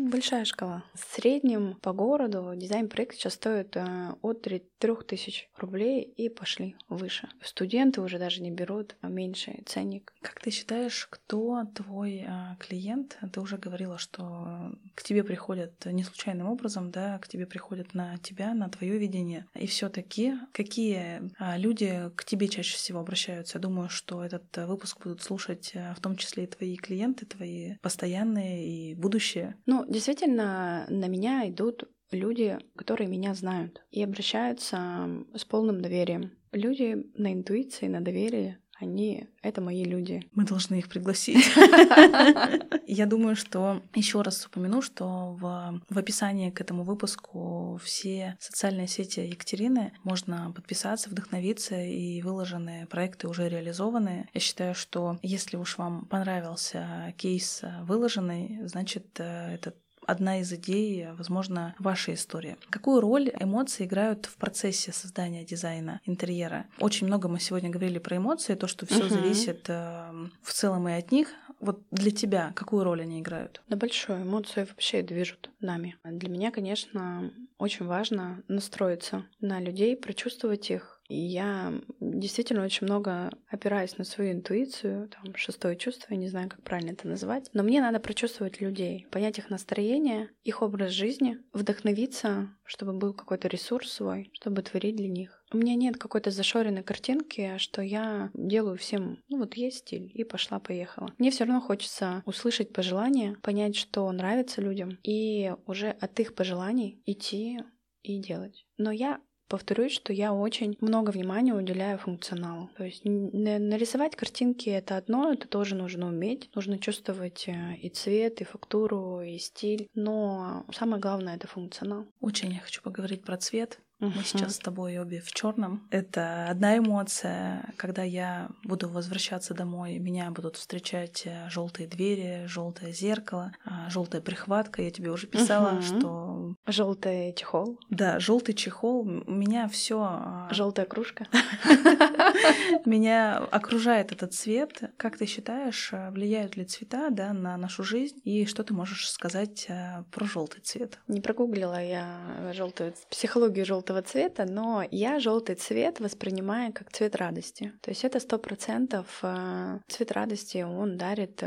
большая 0.09 0.45
шкала. 0.45 0.83
В 0.93 1.15
среднем 1.15 1.75
по 1.81 1.91
городу 1.91 2.53
дизайн-проект 2.55 3.15
сейчас 3.15 3.33
стоит 3.33 3.75
э, 3.75 4.15
от 4.21 4.47
3000 4.77 5.49
рублей 5.57 6.01
и 6.03 6.29
пошли 6.29 6.75
выше. 6.88 7.29
Студенты 7.41 8.01
уже 8.01 8.19
даже 8.19 8.41
не 8.41 8.51
берут 8.51 8.95
а 9.01 9.07
меньше 9.07 9.63
ценник. 9.65 10.13
Как 10.21 10.39
ты 10.39 10.51
считаешь, 10.51 11.07
кто 11.09 11.63
твой 11.73 12.25
а, 12.27 12.55
клиент? 12.59 13.17
Ты 13.31 13.41
уже 13.41 13.57
говорила, 13.63 13.97
что 13.97 14.71
к 14.95 15.04
тебе 15.04 15.23
приходят 15.23 15.86
не 15.86 16.04
случайным 16.04 16.47
образом, 16.47 16.91
да, 16.91 17.17
к 17.19 17.28
тебе 17.28 17.45
приходят 17.45 17.93
на 17.93 18.17
тебя, 18.17 18.54
на 18.54 18.69
твое 18.69 18.97
видение. 18.97 19.45
И 19.56 19.67
все-таки 19.67 20.34
какие 20.52 21.32
а, 21.39 21.58
люди 21.58 22.12
к 22.15 22.26
тебе 22.26 22.47
чаще 22.47 22.76
всего 22.76 22.99
обращаются? 22.99 23.58
Я 23.58 23.62
думаю, 23.62 23.89
что 23.89 24.23
этот 24.23 24.45
выпуск 24.67 25.04
будут 25.04 25.21
слушать 25.21 25.71
а, 25.76 25.93
в 25.95 26.02
том 26.02 26.15
числе 26.15 26.43
и 26.43 26.47
твои 26.47 26.76
клиенты, 26.76 27.26
твои 27.26 27.76
постоянные 27.82 28.67
и 28.67 28.95
будущие. 28.95 29.56
Ну, 29.65 29.86
действительно, 29.88 30.86
на 30.89 31.08
меня 31.08 31.49
идут 31.49 31.86
люди, 32.12 32.58
которые 32.76 33.08
меня 33.08 33.34
знают 33.34 33.84
и 33.91 34.04
обращаются 34.04 35.10
с 35.34 35.45
полным 35.45 35.82
доверием. 35.82 36.32
Люди 36.52 37.06
на 37.15 37.34
интуиции, 37.34 37.88
на 37.88 38.02
доверии, 38.02 38.58
они— 38.84 39.28
это 39.41 39.62
мои 39.62 39.84
люди. 39.84 40.28
Мы 40.34 40.46
должны 40.46 40.76
их 40.76 40.89
пригласить. 40.89 41.46
Я 42.88 43.06
думаю, 43.06 43.36
что 43.36 43.82
еще 43.96 44.22
раз 44.22 44.46
упомяну, 44.46 44.82
что 44.82 45.34
в, 45.39 45.82
в 45.89 45.98
описании 45.98 46.52
к 46.52 46.62
этому 46.62 46.84
выпуску 46.84 47.80
все 47.84 48.38
социальные 48.39 48.88
сети 48.88 49.22
Екатерины 49.22 49.93
можно 50.04 50.52
подписаться, 50.56 51.10
вдохновиться, 51.10 51.82
и 51.82 52.22
выложенные 52.22 52.86
проекты 52.86 53.28
уже 53.28 53.50
реализованы. 53.50 54.30
Я 54.34 54.39
считаю, 54.39 54.76
что 54.76 55.17
если 55.22 55.58
уж 55.58 55.78
вам 55.78 56.06
понравился 56.06 57.13
кейс 57.17 57.62
выложенный, 57.82 58.60
значит, 58.65 59.19
э, 59.19 59.56
этот 59.56 59.76
одна 60.07 60.39
из 60.39 60.51
идей, 60.53 61.07
возможно, 61.17 61.75
вашей 61.79 62.15
истории. 62.15 62.57
Какую 62.69 63.01
роль 63.01 63.31
эмоции 63.39 63.85
играют 63.85 64.25
в 64.25 64.35
процессе 64.37 64.91
создания 64.91 65.43
дизайна 65.43 66.01
интерьера? 66.05 66.65
Очень 66.79 67.07
много 67.07 67.27
мы 67.27 67.39
сегодня 67.39 67.69
говорили 67.69 67.99
про 67.99 68.17
эмоции, 68.17 68.55
то, 68.55 68.67
что 68.67 68.85
все 68.85 69.01
uh-huh. 69.01 69.09
зависит 69.09 69.65
э, 69.69 70.11
в 70.41 70.53
целом 70.53 70.87
и 70.87 70.93
от 70.93 71.11
них. 71.11 71.29
Вот 71.59 71.81
для 71.91 72.11
тебя 72.11 72.51
какую 72.55 72.83
роль 72.83 73.01
они 73.01 73.21
играют? 73.21 73.61
Да 73.69 73.77
большую. 73.77 74.23
Эмоции 74.23 74.65
вообще 74.65 75.01
движут 75.01 75.49
нами. 75.59 75.95
Для 76.03 76.29
меня, 76.29 76.51
конечно, 76.51 77.31
очень 77.57 77.85
важно 77.85 78.43
настроиться 78.47 79.25
на 79.39 79.61
людей, 79.61 79.95
прочувствовать 79.95 80.69
их, 80.69 80.92
и 81.07 81.15
я 81.15 81.73
действительно 81.99 82.63
очень 82.63 82.87
много 82.87 83.31
опираюсь 83.47 83.97
на 83.97 84.03
свою 84.03 84.31
интуицию, 84.31 85.09
там, 85.09 85.35
шестое 85.35 85.75
чувство, 85.75 86.07
я 86.11 86.17
не 86.17 86.29
знаю, 86.29 86.49
как 86.49 86.63
правильно 86.63 86.91
это 86.91 87.07
назвать. 87.07 87.49
Но 87.53 87.63
мне 87.63 87.81
надо 87.81 87.99
прочувствовать 87.99 88.61
людей, 88.61 89.07
понять 89.11 89.37
их 89.37 89.49
настроение, 89.49 90.29
их 90.43 90.61
образ 90.61 90.91
жизни, 90.91 91.37
вдохновиться, 91.51 92.49
чтобы 92.63 92.93
был 92.93 93.13
какой-то 93.13 93.47
ресурс 93.47 93.91
свой, 93.91 94.29
чтобы 94.33 94.61
творить 94.61 94.95
для 94.95 95.09
них. 95.09 95.43
У 95.51 95.57
меня 95.57 95.75
нет 95.75 95.97
какой-то 95.97 96.31
зашоренной 96.31 96.83
картинки, 96.83 97.57
что 97.57 97.81
я 97.81 98.31
делаю 98.33 98.77
всем, 98.77 99.19
ну 99.29 99.39
вот 99.39 99.55
есть 99.55 99.79
стиль, 99.79 100.09
и 100.13 100.23
пошла-поехала. 100.23 101.13
Мне 101.19 101.29
все 101.31 101.43
равно 101.43 101.61
хочется 101.61 102.23
услышать 102.25 102.73
пожелания, 102.73 103.37
понять, 103.43 103.75
что 103.75 104.11
нравится 104.11 104.61
людям, 104.61 104.97
и 105.03 105.53
уже 105.67 105.89
от 105.89 106.19
их 106.19 106.33
пожеланий 106.33 107.01
идти 107.05 107.59
и 108.01 108.19
делать. 108.19 108.65
Но 108.77 108.91
я 108.91 109.19
повторюсь, 109.53 109.91
что 109.91 110.13
я 110.13 110.33
очень 110.33 110.75
много 110.81 111.11
внимания 111.11 111.53
уделяю 111.53 111.99
функционалу. 111.99 112.71
То 112.75 112.85
есть 112.85 113.01
нарисовать 113.05 114.15
картинки— 114.15 114.67
это 114.71 114.97
одно, 114.97 115.31
это 115.31 115.47
тоже 115.47 115.75
нужно 115.75 116.07
уметь. 116.07 116.49
Нужно 116.55 116.79
чувствовать 116.79 117.43
э, 117.47 117.75
и 117.75 117.89
цвет, 117.89 118.41
и 118.41 118.45
фактуру, 118.45 119.21
и 119.21 119.37
стиль. 119.37 119.87
Но 119.93 120.65
самое 120.73 120.99
главное— 120.99 121.35
это 121.37 121.47
функционал. 121.47 122.07
Очень 122.19 122.51
я 122.51 122.61
хочу 122.61 122.81
поговорить 122.81 123.23
про 123.23 123.37
цвет. 123.37 123.79
Мы 123.99 124.23
сейчас 124.23 124.55
с 124.55 124.59
тобой 124.59 124.97
обе 124.97 125.21
в 125.21 125.31
черном. 125.31 125.87
Это 125.89 126.47
одна 126.49 126.77
эмоция. 126.77 127.73
Когда 127.77 128.03
я 128.03 128.49
буду 128.63 128.89
возвращаться 128.89 129.53
домой, 129.53 129.97
меня 129.97 130.29
будут 130.31 130.57
встречать 130.57 131.23
э, 131.25 131.47
желтые 131.49 131.87
двери, 131.87 132.45
желтое 132.47 132.91
зеркало, 132.91 133.53
а, 133.63 133.89
желтая 133.89 134.21
прихватка. 134.21 134.81
Я 134.81 134.91
тебе 134.91 135.09
уже 135.09 135.27
писала, 135.27 135.81
что 135.81 136.33
желтый 136.65 137.34
чехол. 137.34 137.80
Да, 137.89 138.19
желтый 138.19 138.56
чехол. 138.56 139.04
Меня 139.04 139.67
все. 139.67 139.99
А, 139.99 140.47
Желтая 140.52 140.86
кружка. 140.86 141.28
Меня 142.86 143.38
окружает 143.38 144.12
этот 144.12 144.34
цвет. 144.34 144.82
Как 144.97 145.17
ты 145.17 145.26
считаешь, 145.26 145.89
э, 145.91 146.10
влияют 146.12 146.56
ли 146.56 146.65
цвета 146.65 147.10
да, 147.10 147.34
на 147.34 147.58
нашу 147.58 147.84
жизнь? 147.84 148.19
И 148.23 148.45
что 148.45 148.63
ты 148.63 148.73
можешь 148.73 149.10
сказать 149.10 149.65
э, 149.67 150.04
про 150.12 150.26
желтый 150.26 150.62
цвет? 150.62 150.99
Не 151.08 151.21
прогуглила 151.21 151.84
я 151.84 152.52
желтую 152.54 152.93
психологию 153.10 153.65
желтого 153.65 154.02
цвета, 154.02 154.45
но 154.45 154.86
я 154.89 155.19
желтый 155.19 155.56
цвет 155.56 155.99
воспринимаю 155.99 156.71
как 156.73 156.91
цвет 156.91 157.15
радости. 157.15 157.73
То 157.82 157.91
есть 157.91 158.06
это 158.06 158.19
сто 158.19 158.38
процентов 158.38 159.19
э, 159.21 159.80
цвет 159.88 160.12
радости, 160.12 160.63
он 160.63 160.97
дарит 160.97 161.43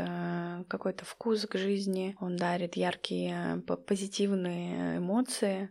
какой-то 0.67 1.05
вкус 1.05 1.45
к 1.45 1.57
жизни, 1.57 2.15
он 2.19 2.35
дарит 2.35 2.75
яркие 2.75 3.63
позитивные 3.87 4.97
эмоции. 4.97 5.06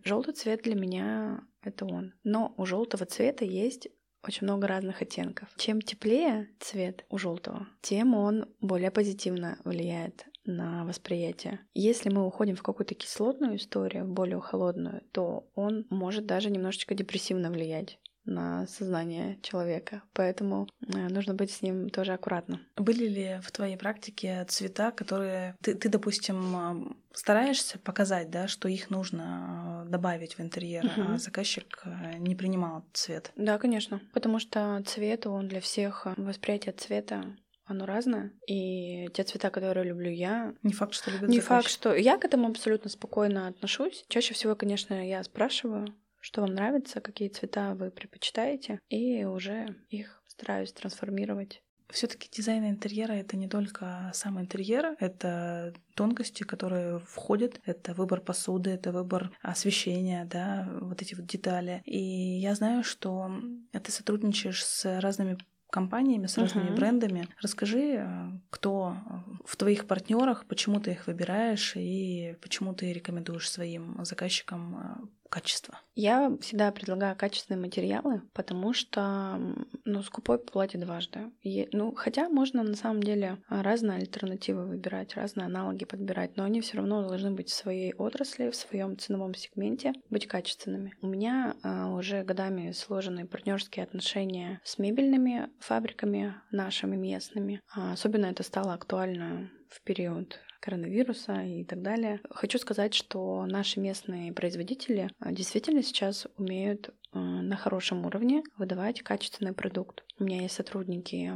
Желтый 0.05 0.35
цвет 0.35 0.63
для 0.63 0.75
меня 0.75 1.41
это 1.63 1.85
он. 1.85 2.15
Но 2.25 2.55
у 2.57 2.67
желтого 2.67 3.07
цвета 3.07 3.45
есть 3.45 3.89
очень 4.23 4.47
много 4.47 4.67
разных 4.67 5.03
оттенков. 5.03 5.49
Чем 5.57 5.81
теплее 5.81 6.49
цвет 6.59 7.05
у 7.11 7.19
желтого, 7.19 7.69
тем 7.81 8.15
он 8.15 8.47
более 8.61 8.91
позитивно 8.91 9.59
влияет 9.65 10.27
на 10.45 10.85
восприятие. 10.85 11.61
Если 11.75 12.09
мы 12.09 12.27
уходим 12.27 12.57
в 12.57 12.63
какую-то 12.63 12.95
кислотную 12.95 13.57
историю, 13.57 14.07
более 14.07 14.41
холодную, 14.41 15.03
то 15.13 15.49
он 15.55 15.87
может 15.91 16.27
даже 16.27 16.51
немножечко 16.51 16.95
депрессивно 16.95 17.51
влиять 17.51 17.99
на 18.27 18.67
сознание 18.67 19.39
человека. 19.43 20.03
Поэтому 20.13 20.69
э, 20.81 21.09
нужно 21.09 21.35
быть 21.35 21.51
с 21.51 21.63
ним 21.63 21.89
тоже 21.91 22.13
аккуратным. 22.13 22.61
Были 22.77 23.07
ли 23.07 23.41
в 23.43 23.51
твоей 23.53 23.77
практике 23.77 24.45
цвета, 24.49 24.91
которые 24.91 25.57
ты, 25.63 25.75
ты 25.75 25.89
допустим, 25.89 26.97
стараешься 27.13 27.79
показать, 27.79 28.31
да, 28.31 28.49
что 28.49 28.69
их 28.69 28.91
нужно 28.91 29.85
э, 29.87 29.91
добавить 29.91 30.37
в 30.37 30.41
интерьер, 30.41 30.85
угу. 30.85 31.13
а 31.13 31.19
заказчик 31.19 31.83
э, 31.85 32.19
не 32.19 32.35
принимал 32.35 32.85
цвет? 32.93 33.33
Да, 33.37 33.59
конечно. 33.59 34.01
Потому 34.13 34.39
что 34.39 34.83
цвет, 34.87 35.27
он 35.27 35.49
для 35.49 35.61
всех 35.61 36.07
восприятие 36.17 36.73
цвета 36.73 37.37
оно 37.67 37.85
разное. 37.85 38.33
И 38.47 39.09
те 39.13 39.25
цвета, 39.25 39.51
которые 39.51 39.89
люблю 39.89 40.11
я... 40.11 40.55
Не 40.63 40.73
факт, 40.73 40.95
что 40.95 41.11
любят 41.11 41.29
Не 41.29 41.41
факт, 41.41 41.69
что... 41.69 41.95
Я 41.95 42.17
к 42.17 42.25
этому 42.25 42.49
абсолютно 42.49 42.89
спокойно 42.89 43.49
отношусь. 43.49 44.05
Чаще 44.09 44.35
всего, 44.35 44.55
конечно, 44.55 45.07
я 45.07 45.23
спрашиваю, 45.25 45.89
что 46.27 46.41
вам 46.41 46.55
нравится, 46.55 47.01
какие 47.01 47.29
цвета 47.29 47.75
вы 47.75 47.93
предпочитаете, 47.93 48.81
и 48.89 49.25
уже 49.25 49.77
их 49.91 50.21
стараюсь 50.27 50.73
трансформировать. 50.73 51.63
Все-таки 51.89 52.29
дизайн 52.29 52.69
интерьера 52.69 53.13
это 53.13 53.37
не 53.37 53.49
только 53.49 54.11
сам 54.13 54.41
интерьер, 54.41 54.97
это 54.99 55.73
тонкости, 55.95 56.43
которые 56.43 56.99
входят, 56.99 57.61
это 57.65 57.95
выбор 57.95 58.21
посуды, 58.21 58.71
это 58.71 58.91
выбор 58.91 59.31
освещения, 59.41 60.25
да, 60.29 60.69
вот 60.81 61.01
эти 61.01 61.15
вот 61.15 61.27
детали. 61.27 61.81
И 61.85 62.01
я 62.01 62.57
знаю, 62.57 62.83
что 62.83 63.31
ты 63.71 63.93
сотрудничаешь 63.93 64.65
с 64.65 65.01
разными 65.01 65.39
компаниями, 65.71 66.27
с 66.27 66.39
разными 66.39 66.71
uh-huh. 66.71 66.77
брендами. 66.77 67.29
Расскажи, 67.41 68.05
кто 68.51 68.97
в 69.45 69.57
твоих 69.57 69.87
партнерах, 69.87 70.47
почему 70.47 70.81
ты 70.81 70.93
их 70.93 71.07
выбираешь 71.07 71.77
и 71.77 72.37
почему 72.41 72.75
ты 72.75 72.93
рекомендуешь 72.93 73.49
своим 73.49 74.05
заказчикам 74.05 75.11
качество? 75.29 75.81
Я 75.95 76.37
всегда 76.41 76.71
предлагаю 76.73 77.17
качественные 77.17 77.61
материалы, 77.61 78.23
потому 78.33 78.73
что 78.73 79.41
ну, 79.85 80.03
скупой 80.03 80.39
платит 80.39 80.81
дважды. 80.81 81.33
И, 81.43 81.69
ну, 81.73 81.95
хотя 81.95 82.29
можно 82.29 82.63
на 82.63 82.75
самом 82.75 83.03
деле 83.03 83.39
разные 83.49 83.99
альтернативы 83.99 84.67
выбирать, 84.67 85.15
разные 85.15 85.47
аналоги 85.47 85.85
подбирать, 85.85 86.37
но 86.37 86.45
они 86.45 86.61
все 86.61 86.79
равно 86.79 87.07
должны 87.09 87.31
быть 87.31 87.49
в 87.49 87.55
своей 87.55 87.95
отрасли, 87.95 88.51
в 88.51 88.57
своем 88.57 88.99
ценовом 88.99 89.35
сегменте, 89.35 89.93
быть 90.11 90.27
качественными. 90.27 90.95
У 91.01 91.07
меня 91.07 91.57
а, 91.63 91.91
уже 91.91 92.23
годами 92.23 92.73
сложены 92.73 93.27
партнерские 93.27 93.85
отношения 93.85 94.61
с 94.65 94.79
мебельными 94.79 95.49
фабриками 95.61 96.35
нашими 96.51 96.97
местными. 96.97 97.61
А, 97.75 97.93
особенно 97.93 98.27
это 98.27 98.43
стало 98.43 98.75
актуально 98.75 99.51
в 99.71 99.83
период 99.83 100.39
коронавируса 100.67 101.43
и 101.45 101.65
так 101.65 101.81
далее. 101.81 102.21
Хочу 102.29 102.59
сказать, 102.59 102.93
что 102.93 103.47
наши 103.47 103.79
местные 103.79 104.33
производители 104.33 105.11
а, 105.21 105.31
действительно 105.31 105.83
сейчас 105.85 106.27
умеют 106.37 106.91
а, 107.13 107.19
на 107.19 107.57
хорошем 107.57 108.05
уровне 108.05 108.43
выдавать 108.59 109.03
качественный 109.03 109.53
продукт. 109.53 110.03
У 110.19 110.25
меня 110.25 110.43
есть 110.43 110.57
сотрудники 110.57 111.35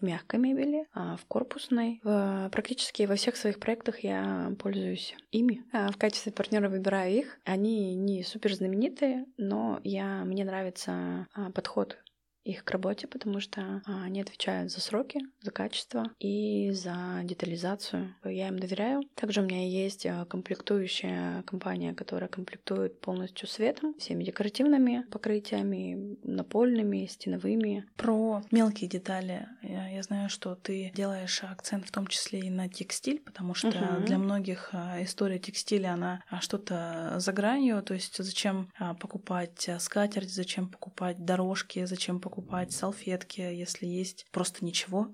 в 0.00 0.02
мягкой 0.02 0.40
мебели, 0.40 0.86
а 0.92 1.16
в 1.16 1.24
корпусной. 1.26 2.00
В, 2.02 2.48
практически 2.50 3.04
во 3.04 3.14
всех 3.14 3.36
своих 3.36 3.60
проектах 3.60 4.00
я 4.00 4.52
пользуюсь 4.58 5.14
ими. 5.30 5.62
А 5.72 5.92
в 5.92 5.96
качестве 5.96 6.32
партнера 6.32 6.68
выбираю 6.68 7.14
их. 7.14 7.38
Они 7.44 7.94
не 7.94 8.24
супер 8.24 8.52
знаменитые, 8.52 9.26
но 9.36 9.80
я, 9.84 10.24
мне 10.24 10.44
нравится 10.44 11.28
подход 11.54 11.98
их 12.44 12.64
к 12.64 12.70
работе, 12.70 13.06
потому 13.06 13.40
что 13.40 13.82
а, 13.86 14.04
они 14.04 14.20
отвечают 14.20 14.72
за 14.72 14.80
сроки, 14.80 15.20
за 15.40 15.50
качество 15.50 16.10
и 16.18 16.70
за 16.72 17.20
детализацию. 17.22 18.14
Я 18.24 18.48
им 18.48 18.58
доверяю. 18.58 19.02
Также 19.14 19.42
у 19.42 19.44
меня 19.44 19.66
есть 19.66 20.06
а, 20.06 20.24
комплектующая 20.24 21.42
компания, 21.42 21.94
которая 21.94 22.28
комплектует 22.28 23.00
полностью 23.00 23.48
светом, 23.48 23.94
всеми 23.94 24.24
декоративными 24.24 25.04
покрытиями, 25.10 26.16
напольными, 26.24 27.06
стеновыми. 27.06 27.86
Про 27.96 28.42
мелкие 28.50 28.88
детали. 28.90 29.46
Я, 29.62 29.88
я 29.88 30.02
знаю, 30.02 30.28
что 30.28 30.56
ты 30.56 30.92
делаешь 30.94 31.42
акцент 31.44 31.86
в 31.86 31.92
том 31.92 32.06
числе 32.08 32.40
и 32.40 32.50
на 32.50 32.68
текстиль, 32.68 33.20
потому 33.20 33.54
что 33.54 33.68
uh-huh. 33.68 34.04
для 34.04 34.18
многих 34.18 34.70
а, 34.72 35.02
история 35.02 35.38
текстиля, 35.38 35.92
она 35.94 36.22
что-то 36.40 37.14
за 37.18 37.32
гранью, 37.32 37.82
то 37.82 37.94
есть 37.94 38.16
зачем 38.22 38.70
покупать 39.00 39.68
скатерть, 39.78 40.32
зачем 40.32 40.68
покупать 40.68 41.24
дорожки, 41.24 41.84
зачем 41.84 42.18
покупать 42.18 42.31
покупать 42.32 42.72
салфетки, 42.72 43.42
если 43.42 43.84
есть 43.84 44.24
просто 44.32 44.64
ничего. 44.64 45.08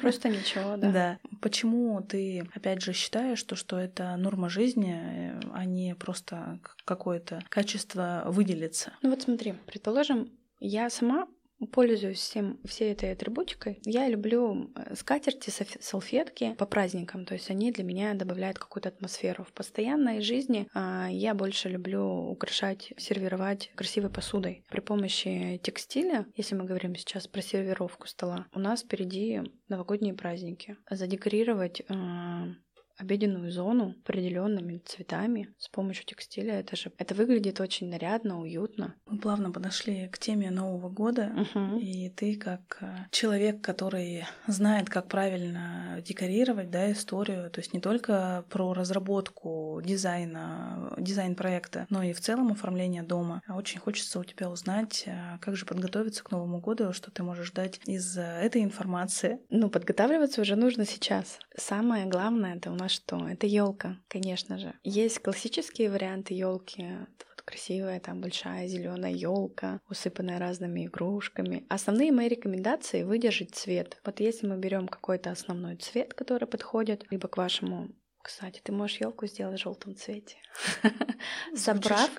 Просто 0.00 0.30
ничего, 0.30 0.78
да. 0.78 0.90
Да. 0.90 1.18
Почему 1.42 2.00
ты, 2.00 2.48
опять 2.54 2.80
же, 2.80 2.94
считаешь, 2.94 3.38
что, 3.38 3.56
что 3.56 3.78
это 3.78 4.16
норма 4.16 4.48
жизни, 4.48 5.38
а 5.52 5.66
не 5.66 5.94
просто 5.94 6.58
какое-то 6.86 7.42
качество 7.50 8.24
выделиться? 8.28 8.94
Ну 9.02 9.10
вот 9.10 9.20
смотри, 9.20 9.52
предположим, 9.66 10.32
я 10.58 10.88
сама 10.88 11.28
пользуюсь 11.72 12.18
всем, 12.18 12.58
всей 12.64 12.92
этой 12.92 13.12
атрибутикой. 13.12 13.80
Я 13.84 14.08
люблю 14.08 14.70
э, 14.74 14.94
скатерти, 14.94 15.50
салфетки 15.80 16.54
по 16.58 16.66
праздникам, 16.66 17.24
то 17.24 17.34
есть 17.34 17.50
они 17.50 17.72
для 17.72 17.84
меня 17.84 18.14
добавляют 18.14 18.58
какую-то 18.58 18.90
атмосферу. 18.90 19.44
В 19.44 19.52
постоянной 19.52 20.20
жизни 20.20 20.68
а, 20.74 21.08
я 21.10 21.34
больше 21.34 21.68
люблю 21.68 22.04
украшать, 22.04 22.92
сервировать 22.96 23.70
красивой 23.74 24.10
посудой. 24.10 24.64
При 24.68 24.80
помощи 24.80 25.60
текстиля, 25.62 26.26
если 26.34 26.54
мы 26.54 26.64
говорим 26.64 26.94
сейчас 26.94 27.26
про 27.26 27.40
сервировку 27.40 28.06
стола, 28.06 28.46
у 28.54 28.58
нас 28.58 28.82
впереди 28.82 29.40
новогодние 29.68 30.14
праздники. 30.14 30.76
Задекорировать 30.90 31.82
а, 31.88 32.48
обеденную 32.98 33.50
зону 33.50 33.94
определенными 34.04 34.78
цветами 34.78 35.54
с 35.58 35.68
помощью 35.68 36.06
текстиля. 36.06 36.60
Это 36.60 36.76
же 36.76 36.92
это 36.98 37.14
выглядит 37.14 37.60
очень 37.60 37.88
нарядно, 37.88 38.40
уютно. 38.40 38.94
Мы 39.06 39.18
плавно 39.18 39.50
подошли 39.50 40.08
к 40.08 40.18
теме 40.18 40.50
Нового 40.50 40.88
года, 40.88 41.32
угу. 41.36 41.78
и 41.78 42.08
ты 42.10 42.36
как 42.36 42.78
э, 42.80 42.96
человек, 43.10 43.60
который 43.60 44.24
знает, 44.46 44.88
как 44.88 45.08
правильно 45.08 46.02
декорировать, 46.06 46.70
да, 46.70 46.90
историю, 46.90 47.50
то 47.50 47.60
есть 47.60 47.74
не 47.74 47.80
только 47.80 48.44
про 48.50 48.72
разработку 48.72 49.80
дизайна, 49.84 50.94
дизайн 50.98 51.34
проекта, 51.34 51.86
но 51.90 52.02
и 52.02 52.12
в 52.12 52.20
целом 52.20 52.52
оформление 52.52 53.02
дома. 53.02 53.42
Очень 53.48 53.80
хочется 53.80 54.18
у 54.18 54.24
тебя 54.24 54.50
узнать, 54.50 55.04
э, 55.06 55.38
как 55.40 55.56
же 55.56 55.66
подготовиться 55.66 56.24
к 56.24 56.30
Новому 56.30 56.60
году, 56.60 56.92
что 56.92 57.10
ты 57.10 57.22
можешь 57.22 57.52
дать 57.52 57.80
из 57.86 58.16
этой 58.16 58.62
информации. 58.62 59.40
Ну, 59.50 59.68
подготавливаться 59.68 60.40
уже 60.40 60.56
нужно 60.56 60.86
сейчас. 60.86 61.38
Самое 61.56 62.06
главное 62.06 62.56
это 62.56 62.70
у 62.70 62.74
нас 62.74 62.85
что? 62.88 63.28
Это 63.28 63.46
елка, 63.46 63.98
конечно 64.08 64.58
же. 64.58 64.74
Есть 64.82 65.20
классические 65.20 65.90
варианты 65.90 66.34
елки, 66.34 66.86
вот 67.28 67.42
красивая 67.44 68.00
там 68.00 68.20
большая 68.20 68.66
зеленая 68.68 69.12
елка, 69.12 69.80
усыпанная 69.88 70.38
разными 70.38 70.86
игрушками. 70.86 71.64
Основные 71.68 72.12
мои 72.12 72.28
рекомендации 72.28 73.02
выдержать 73.02 73.54
цвет. 73.54 74.00
Вот 74.04 74.20
если 74.20 74.46
мы 74.46 74.56
берем 74.56 74.88
какой-то 74.88 75.30
основной 75.30 75.76
цвет, 75.76 76.14
который 76.14 76.48
подходит 76.48 77.06
либо 77.10 77.28
к 77.28 77.36
вашему 77.36 77.88
кстати, 78.26 78.60
ты 78.60 78.72
можешь 78.72 78.96
елку 78.96 79.24
сделать 79.28 79.60
в 79.60 79.62
желтом 79.62 79.94
цвете. 79.94 80.36
Собрав, 81.54 82.10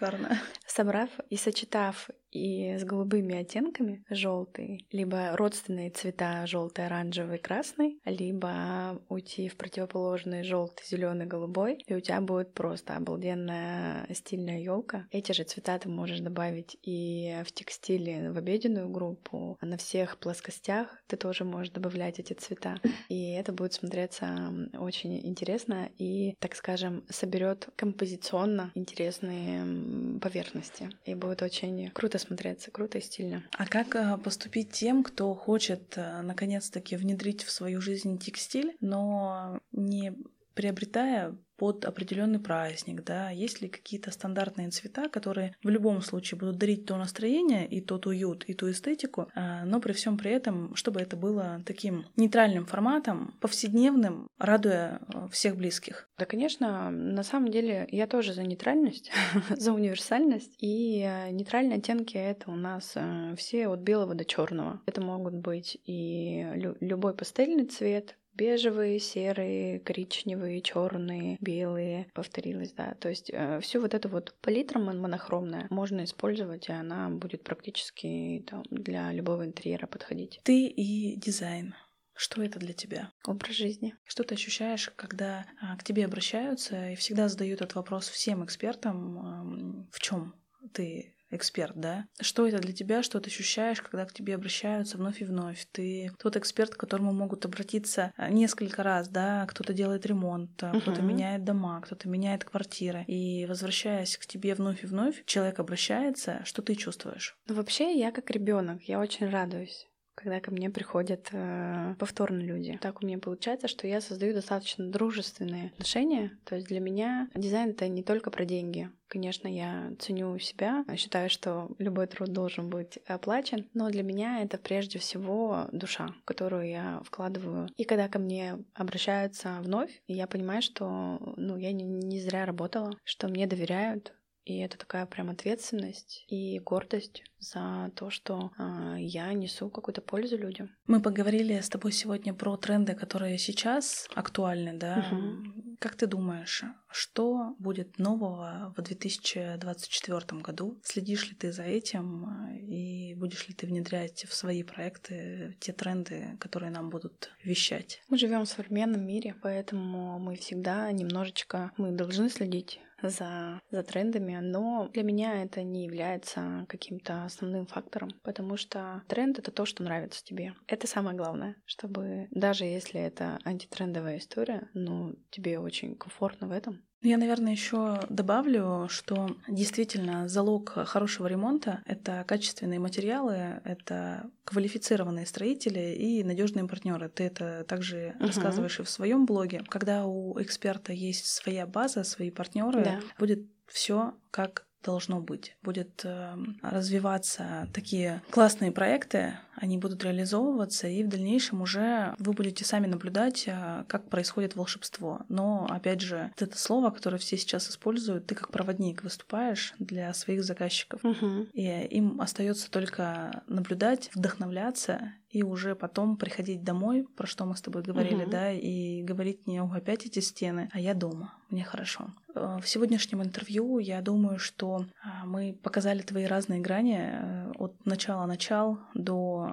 собрав 0.65 1.09
и 1.29 1.35
сочетав 1.35 2.09
и 2.31 2.75
с 2.77 2.83
голубыми 2.83 3.35
оттенками 3.35 4.03
желтый, 4.09 4.85
либо 4.91 5.35
родственные 5.35 5.91
цвета 5.91 6.45
желтый, 6.47 6.85
оранжевый, 6.85 7.37
красный, 7.37 7.99
либо 8.05 9.01
уйти 9.09 9.49
в 9.49 9.57
противоположный 9.57 10.43
желтый, 10.43 10.85
зеленый, 10.85 11.25
голубой, 11.25 11.83
и 11.85 11.93
у 11.93 11.99
тебя 11.99 12.21
будет 12.21 12.53
просто 12.53 12.95
обалденная 12.95 14.07
стильная 14.13 14.59
елка. 14.59 15.07
Эти 15.11 15.31
же 15.31 15.43
цвета 15.43 15.77
ты 15.79 15.89
можешь 15.89 16.19
добавить 16.19 16.77
и 16.83 17.35
в 17.45 17.51
текстиле 17.51 18.31
в 18.31 18.37
обеденную 18.37 18.89
группу, 18.89 19.57
а 19.59 19.65
на 19.65 19.77
всех 19.77 20.17
плоскостях 20.17 21.01
ты 21.07 21.17
тоже 21.17 21.43
можешь 21.43 21.71
добавлять 21.71 22.19
эти 22.19 22.33
цвета. 22.33 22.79
И 23.09 23.33
это 23.33 23.51
будет 23.51 23.73
смотреться 23.73 24.51
очень 24.77 25.25
интересно 25.25 25.89
и, 25.97 26.35
так 26.39 26.55
скажем, 26.55 27.03
соберет 27.09 27.69
композиционно 27.75 28.71
интересные 28.75 30.19
поверхности. 30.19 30.89
И 31.05 31.15
будет 31.15 31.41
очень 31.41 31.89
круто 31.91 32.16
круто 32.17 32.27
смотреться, 32.27 32.71
круто 32.71 32.97
и 32.97 33.01
стильно. 33.01 33.43
А 33.51 33.65
как 33.65 33.95
э, 33.95 34.17
поступить 34.17 34.71
тем, 34.71 35.03
кто 35.03 35.33
хочет 35.33 35.97
э, 35.97 36.21
наконец-таки 36.21 36.95
внедрить 36.95 37.43
в 37.43 37.51
свою 37.51 37.81
жизнь 37.81 38.17
текстиль, 38.17 38.75
но 38.81 39.59
не 39.71 40.13
приобретая 40.57 41.37
под 41.55 41.85
определенный 41.85 42.39
праздник, 42.39 43.03
да, 43.03 43.29
есть 43.29 43.61
ли 43.61 43.67
какие-то 43.67 44.11
стандартные 44.11 44.69
цвета, 44.69 45.09
которые 45.09 45.55
в 45.63 45.69
любом 45.69 46.01
случае 46.01 46.39
будут 46.39 46.57
дарить 46.57 46.85
то 46.85 46.97
настроение 46.97 47.67
и 47.67 47.81
тот 47.81 48.05
уют, 48.05 48.43
и 48.45 48.53
ту 48.53 48.69
эстетику, 48.69 49.27
а, 49.35 49.65
но 49.65 49.79
при 49.79 49.93
всем 49.93 50.17
при 50.17 50.31
этом, 50.31 50.75
чтобы 50.75 50.99
это 50.99 51.15
было 51.15 51.61
таким 51.65 52.05
нейтральным 52.15 52.65
форматом, 52.65 53.35
повседневным, 53.39 54.27
радуя 54.37 55.01
э, 55.13 55.27
всех 55.31 55.57
близких. 55.57 56.09
Да, 56.17 56.25
конечно, 56.25 56.89
на 56.91 57.23
самом 57.23 57.49
деле 57.49 57.87
я 57.91 58.07
тоже 58.07 58.33
за 58.33 58.43
нейтральность, 58.43 59.11
за 59.49 59.73
универсальность, 59.73 60.55
и 60.59 61.01
э, 61.01 61.31
нейтральные 61.31 61.77
оттенки 61.77 62.17
это 62.17 62.51
у 62.51 62.55
нас 62.55 62.93
э, 62.95 63.35
все 63.35 63.67
от 63.67 63.79
белого 63.79 64.13
до 64.13 64.25
черного. 64.25 64.81
Это 64.85 65.01
могут 65.01 65.33
быть 65.33 65.79
и 65.85 66.45
любой 66.81 67.15
пастельный 67.15 67.65
цвет, 67.65 68.15
бежевые, 68.37 68.99
серые, 68.99 69.79
коричневые, 69.79 70.61
черные, 70.61 71.37
белые, 71.41 72.07
повторилось, 72.13 72.71
да. 72.73 72.93
То 72.99 73.09
есть 73.09 73.29
э, 73.33 73.59
всю 73.61 73.81
вот 73.81 73.93
эту 73.93 74.09
вот 74.09 74.35
палитра 74.41 74.79
монохромная 74.79 75.67
можно 75.69 76.03
использовать, 76.03 76.69
и 76.69 76.71
она 76.71 77.09
будет 77.09 77.43
практически 77.43 78.45
там, 78.47 78.63
для 78.69 79.11
любого 79.11 79.45
интерьера 79.45 79.87
подходить. 79.87 80.39
Ты 80.43 80.67
и 80.67 81.15
дизайн. 81.15 81.75
Что 82.15 82.41
это 82.41 82.57
для 82.57 82.73
тебя? 82.73 83.11
Образ 83.25 83.55
жизни. 83.55 83.95
Что 84.05 84.23
ты 84.23 84.33
ощущаешь, 84.33 84.91
когда 84.95 85.45
а, 85.61 85.77
к 85.77 85.83
тебе 85.83 86.03
обращаются 86.03 86.89
и 86.89 86.95
всегда 86.95 87.27
задают 87.27 87.61
этот 87.61 87.75
вопрос 87.75 88.09
всем 88.09 88.43
экспертам, 88.43 89.87
в 89.91 89.99
чем 89.99 90.33
ты 90.73 91.16
эксперт, 91.29 91.75
да? 91.75 92.05
Что 92.19 92.47
это 92.47 92.59
для 92.59 92.73
тебя, 92.73 93.03
что 93.03 93.19
ты 93.19 93.29
ощущаешь, 93.29 93.81
когда 93.81 94.05
к 94.05 94.13
тебе 94.13 94.35
обращаются 94.35 94.97
вновь 94.97 95.21
и 95.21 95.25
вновь? 95.25 95.67
Ты 95.71 96.11
тот 96.19 96.35
эксперт, 96.35 96.75
к 96.75 96.79
которому 96.79 97.13
могут 97.13 97.45
обратиться 97.45 98.11
а, 98.15 98.29
несколько 98.29 98.83
раз, 98.83 99.09
да? 99.09 99.45
Кто-то 99.47 99.73
делает 99.73 100.05
ремонт, 100.05 100.61
uh-huh. 100.61 100.81
кто-то 100.81 101.01
меняет 101.01 101.43
дома, 101.43 101.81
кто-то 101.81 102.07
меняет 102.07 102.43
квартиры. 102.43 103.03
И 103.07 103.45
возвращаясь 103.45 104.17
к 104.17 104.25
тебе 104.25 104.55
вновь 104.55 104.83
и 104.83 104.87
вновь, 104.87 105.23
человек 105.25 105.59
обращается, 105.59 106.41
что 106.45 106.61
ты 106.61 106.75
чувствуешь? 106.75 107.37
Ну, 107.47 107.55
вообще, 107.55 107.97
я 107.97 108.11
как 108.11 108.29
ребенок, 108.31 108.83
я 108.83 108.99
очень 108.99 109.29
радуюсь 109.29 109.86
когда 110.17 110.39
ко 110.39 110.49
мне 110.51 110.71
приходят 110.71 111.29
э, 111.31 111.93
повторно 111.99 112.39
люди. 112.39 112.79
Так 112.81 113.03
у 113.03 113.05
меня 113.05 113.19
получается, 113.19 113.67
что 113.67 113.87
я 113.87 114.01
создаю 114.01 114.33
достаточно 114.33 114.89
дружественные 114.89 115.67
отношения. 115.67 116.31
То 116.43 116.55
есть 116.55 116.67
для 116.67 116.79
меня 116.79 117.29
дизайн 117.35 117.69
это 117.69 117.87
не 117.87 118.01
только 118.01 118.31
про 118.31 118.43
деньги. 118.43 118.89
Конечно, 119.07 119.47
я 119.47 119.93
ценю 119.99 120.37
себя, 120.39 120.83
считаю, 120.97 121.29
что 121.29 121.69
любой 121.77 122.07
труд 122.07 122.33
должен 122.33 122.69
быть 122.69 122.97
оплачен, 123.07 123.69
но 123.73 123.89
для 123.89 124.03
меня 124.03 124.41
это 124.41 124.57
прежде 124.57 124.99
всего 124.99 125.67
душа, 125.71 126.09
которую 126.25 126.67
я 126.67 127.01
вкладываю. 127.05 127.69
И 127.77 127.83
когда 127.83 128.09
ко 128.09 128.19
мне 128.19 128.57
обращаются 128.73 129.59
вновь, 129.61 130.01
я 130.07 130.27
понимаю, 130.27 130.61
что 130.61 131.19
ну, 131.37 131.57
я 131.57 131.71
не, 131.71 131.85
не 131.85 132.19
зря 132.19 132.45
работала, 132.45 132.91
что 133.05 133.27
мне 133.27 133.47
доверяют, 133.47 134.13
и 134.47 134.59
это 134.59 134.77
такая 134.77 135.05
прям 135.05 135.29
ответственность 135.29 136.23
и 136.29 136.59
гордость 136.59 137.23
за 137.39 137.91
то, 137.95 138.09
что 138.09 138.51
э, 138.57 138.95
я 138.99 139.33
несу 139.33 139.69
какую-то 139.69 140.01
пользу 140.01 140.37
людям. 140.37 140.69
Мы 140.87 141.01
поговорили 141.01 141.59
с 141.59 141.67
тобой 141.67 141.91
сегодня 141.91 142.33
про 142.33 142.55
тренды, 142.55 142.95
которые 142.95 143.37
сейчас 143.37 144.07
актуальны, 144.15 144.73
да? 144.73 145.05
Угу. 145.11 145.75
Как 145.79 145.95
ты 145.95 146.07
думаешь, 146.07 146.63
что 146.89 147.55
будет 147.59 147.99
нового 147.99 148.73
в 148.75 148.81
2024 148.81 150.41
году? 150.41 150.79
Следишь 150.81 151.27
ли 151.27 151.35
ты 151.35 151.51
за 151.51 151.63
этим 151.63 152.25
и 152.55 153.13
будешь 153.15 153.47
ли 153.49 153.53
ты 153.53 153.67
внедрять 153.67 154.25
в 154.25 154.33
свои 154.33 154.63
проекты 154.63 155.57
те 155.59 155.73
тренды, 155.73 156.37
которые 156.39 156.71
нам 156.71 156.89
будут 156.89 157.31
вещать? 157.43 158.01
Мы 158.07 158.17
живем 158.17 158.45
в 158.45 158.49
современном 158.49 159.05
мире, 159.05 159.35
поэтому 159.41 160.19
мы 160.19 160.37
всегда 160.37 160.89
немножечко 160.91 161.71
мы 161.77 161.91
должны 161.91 162.29
следить 162.29 162.79
за, 163.01 163.61
за 163.69 163.83
трендами, 163.83 164.37
но 164.41 164.89
для 164.93 165.03
меня 165.03 165.43
это 165.43 165.63
не 165.63 165.85
является 165.85 166.65
каким-то 166.67 167.25
основным 167.25 167.65
фактором, 167.65 168.09
потому 168.23 168.57
что 168.57 169.03
тренд— 169.07 169.39
это 169.39 169.51
то, 169.51 169.65
что 169.65 169.83
нравится 169.83 170.23
тебе. 170.23 170.53
Это 170.67 170.87
самое 170.87 171.15
главное, 171.15 171.55
чтобы 171.65 172.27
даже 172.31 172.65
если 172.65 172.99
это 172.99 173.39
антитрендовая 173.43 174.17
история, 174.17 174.69
ну, 174.73 175.15
тебе 175.29 175.59
очень 175.59 175.95
комфортно 175.95 176.47
в 176.47 176.51
этом, 176.51 176.83
я, 177.07 177.17
наверное, 177.17 177.51
еще 177.51 177.99
добавлю, 178.09 178.87
что 178.89 179.35
действительно 179.47 180.27
залог 180.27 180.73
хорошего 180.85 181.27
ремонта— 181.27 181.81
это 181.85 182.23
качественные 182.27 182.79
материалы, 182.79 183.61
это 183.63 184.29
квалифицированные 184.43 185.25
строители 185.25 185.95
и 185.95 186.23
надежные 186.23 186.67
партнеры. 186.67 187.09
Ты 187.09 187.23
это 187.23 187.65
также 187.67 188.15
uh-huh. 188.19 188.27
рассказываешь 188.27 188.79
и 188.79 188.83
в 188.83 188.89
своем 188.89 189.25
блоге. 189.25 189.63
Когда 189.67 190.05
у 190.05 190.39
эксперта 190.41 190.93
есть 190.93 191.25
своя 191.25 191.65
база, 191.65 192.03
свои 192.03 192.29
партнеры, 192.29 192.83
да. 192.83 192.99
будет 193.17 193.47
все 193.67 194.13
как 194.31 194.66
должно 194.83 195.19
быть. 195.19 195.55
Будет 195.63 196.01
э, 196.03 196.35
развиваться 196.61 197.67
такие 197.73 198.21
классные 198.29 198.71
проекты, 198.71 199.37
они 199.55 199.77
будут 199.77 200.03
реализовываться, 200.03 200.87
и 200.87 201.03
в 201.03 201.09
дальнейшем 201.09 201.61
уже 201.61 202.15
вы 202.19 202.33
будете 202.33 202.63
сами 202.63 202.87
наблюдать, 202.87 203.45
э, 203.47 203.83
как 203.87 204.09
происходит 204.09 204.55
волшебство. 204.55 205.21
Но, 205.29 205.67
опять 205.69 206.01
же, 206.01 206.31
это 206.37 206.57
слово, 206.57 206.91
которое 206.91 207.17
все 207.17 207.37
сейчас 207.37 207.69
используют, 207.69 208.27
ты 208.27 208.35
как 208.35 208.51
проводник 208.51 209.03
выступаешь 209.03 209.73
для 209.79 210.13
своих 210.13 210.43
заказчиков, 210.43 211.03
угу. 211.03 211.47
и 211.53 211.63
им 211.89 212.21
остается 212.21 212.69
только 212.69 213.43
наблюдать, 213.47 214.09
вдохновляться 214.13 215.13
и 215.37 215.43
уже 215.43 215.75
потом 215.75 216.17
приходить 216.17 216.63
домой, 216.63 217.05
про 217.15 217.27
что 217.27 217.45
мы 217.45 217.55
с 217.55 217.61
тобой 217.61 217.83
говорили, 217.83 218.23
угу. 218.23 218.31
да, 218.31 218.51
и 218.51 219.03
говорить 219.03 219.45
не 219.45 219.61
опять 219.61 220.07
эти 220.07 220.19
стены, 220.19 220.67
а 220.73 220.79
я 220.79 220.95
дома, 220.95 221.35
мне 221.51 221.63
хорошо. 221.63 222.09
Э, 222.37 222.59
в 222.61 222.67
сегодняшнем 222.67 223.21
интервью 223.21 223.79
я 223.79 224.01
думаю, 224.01 224.39
что 224.39 224.85
а, 225.03 225.25
мы 225.25 225.57
показали 225.61 226.01
твои 226.01 226.25
разные 226.25 226.59
грани 226.59 226.99
э, 226.99 227.51
от 227.55 227.85
начала-начал 227.85 228.79
до 228.93 229.49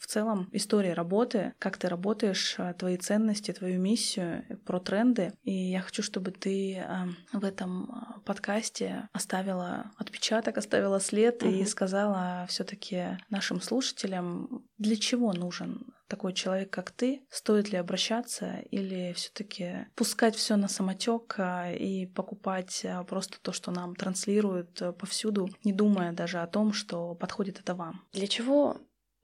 в 0.00 0.06
целом 0.06 0.48
истории 0.52 0.90
работы, 0.90 1.52
как 1.58 1.76
ты 1.76 1.88
работаешь, 1.88 2.56
э, 2.58 2.74
твои 2.78 2.96
ценности, 2.96 3.52
твою 3.52 3.80
миссию, 3.80 4.44
про 4.64 4.80
тренды. 4.80 5.32
И 5.42 5.52
я 5.52 5.80
хочу, 5.80 6.02
чтобы 6.02 6.30
ты 6.30 6.84
в 7.32 7.44
этом 7.44 8.20
подкасте 8.24 9.08
оставила 9.12 9.92
отпечаток, 9.96 10.58
оставила 10.58 11.00
след 11.00 11.42
угу. 11.42 11.52
и 11.52 11.64
сказала 11.64 12.46
все-таки 12.48 13.18
нашим 13.28 13.60
слушателям, 13.60 14.64
для 14.80 14.96
чего 14.96 15.32
нужен 15.32 15.94
такой 16.08 16.32
человек, 16.32 16.70
как 16.70 16.90
ты, 16.90 17.22
стоит 17.28 17.70
ли 17.70 17.76
обращаться 17.76 18.60
или 18.70 19.12
все-таки 19.12 19.86
пускать 19.94 20.34
все 20.34 20.56
на 20.56 20.68
самотек 20.68 21.34
а, 21.38 21.70
и 21.70 22.06
покупать 22.06 22.84
а, 22.84 23.04
просто 23.04 23.38
то, 23.40 23.52
что 23.52 23.70
нам 23.70 23.94
транслируют 23.94 24.80
а, 24.82 24.92
повсюду, 24.92 25.50
не 25.64 25.72
думая 25.72 26.12
даже 26.12 26.38
о 26.38 26.46
том, 26.46 26.72
что 26.72 27.14
подходит 27.14 27.60
это 27.60 27.74
вам. 27.74 28.06
Для 28.12 28.26
чего 28.26 28.78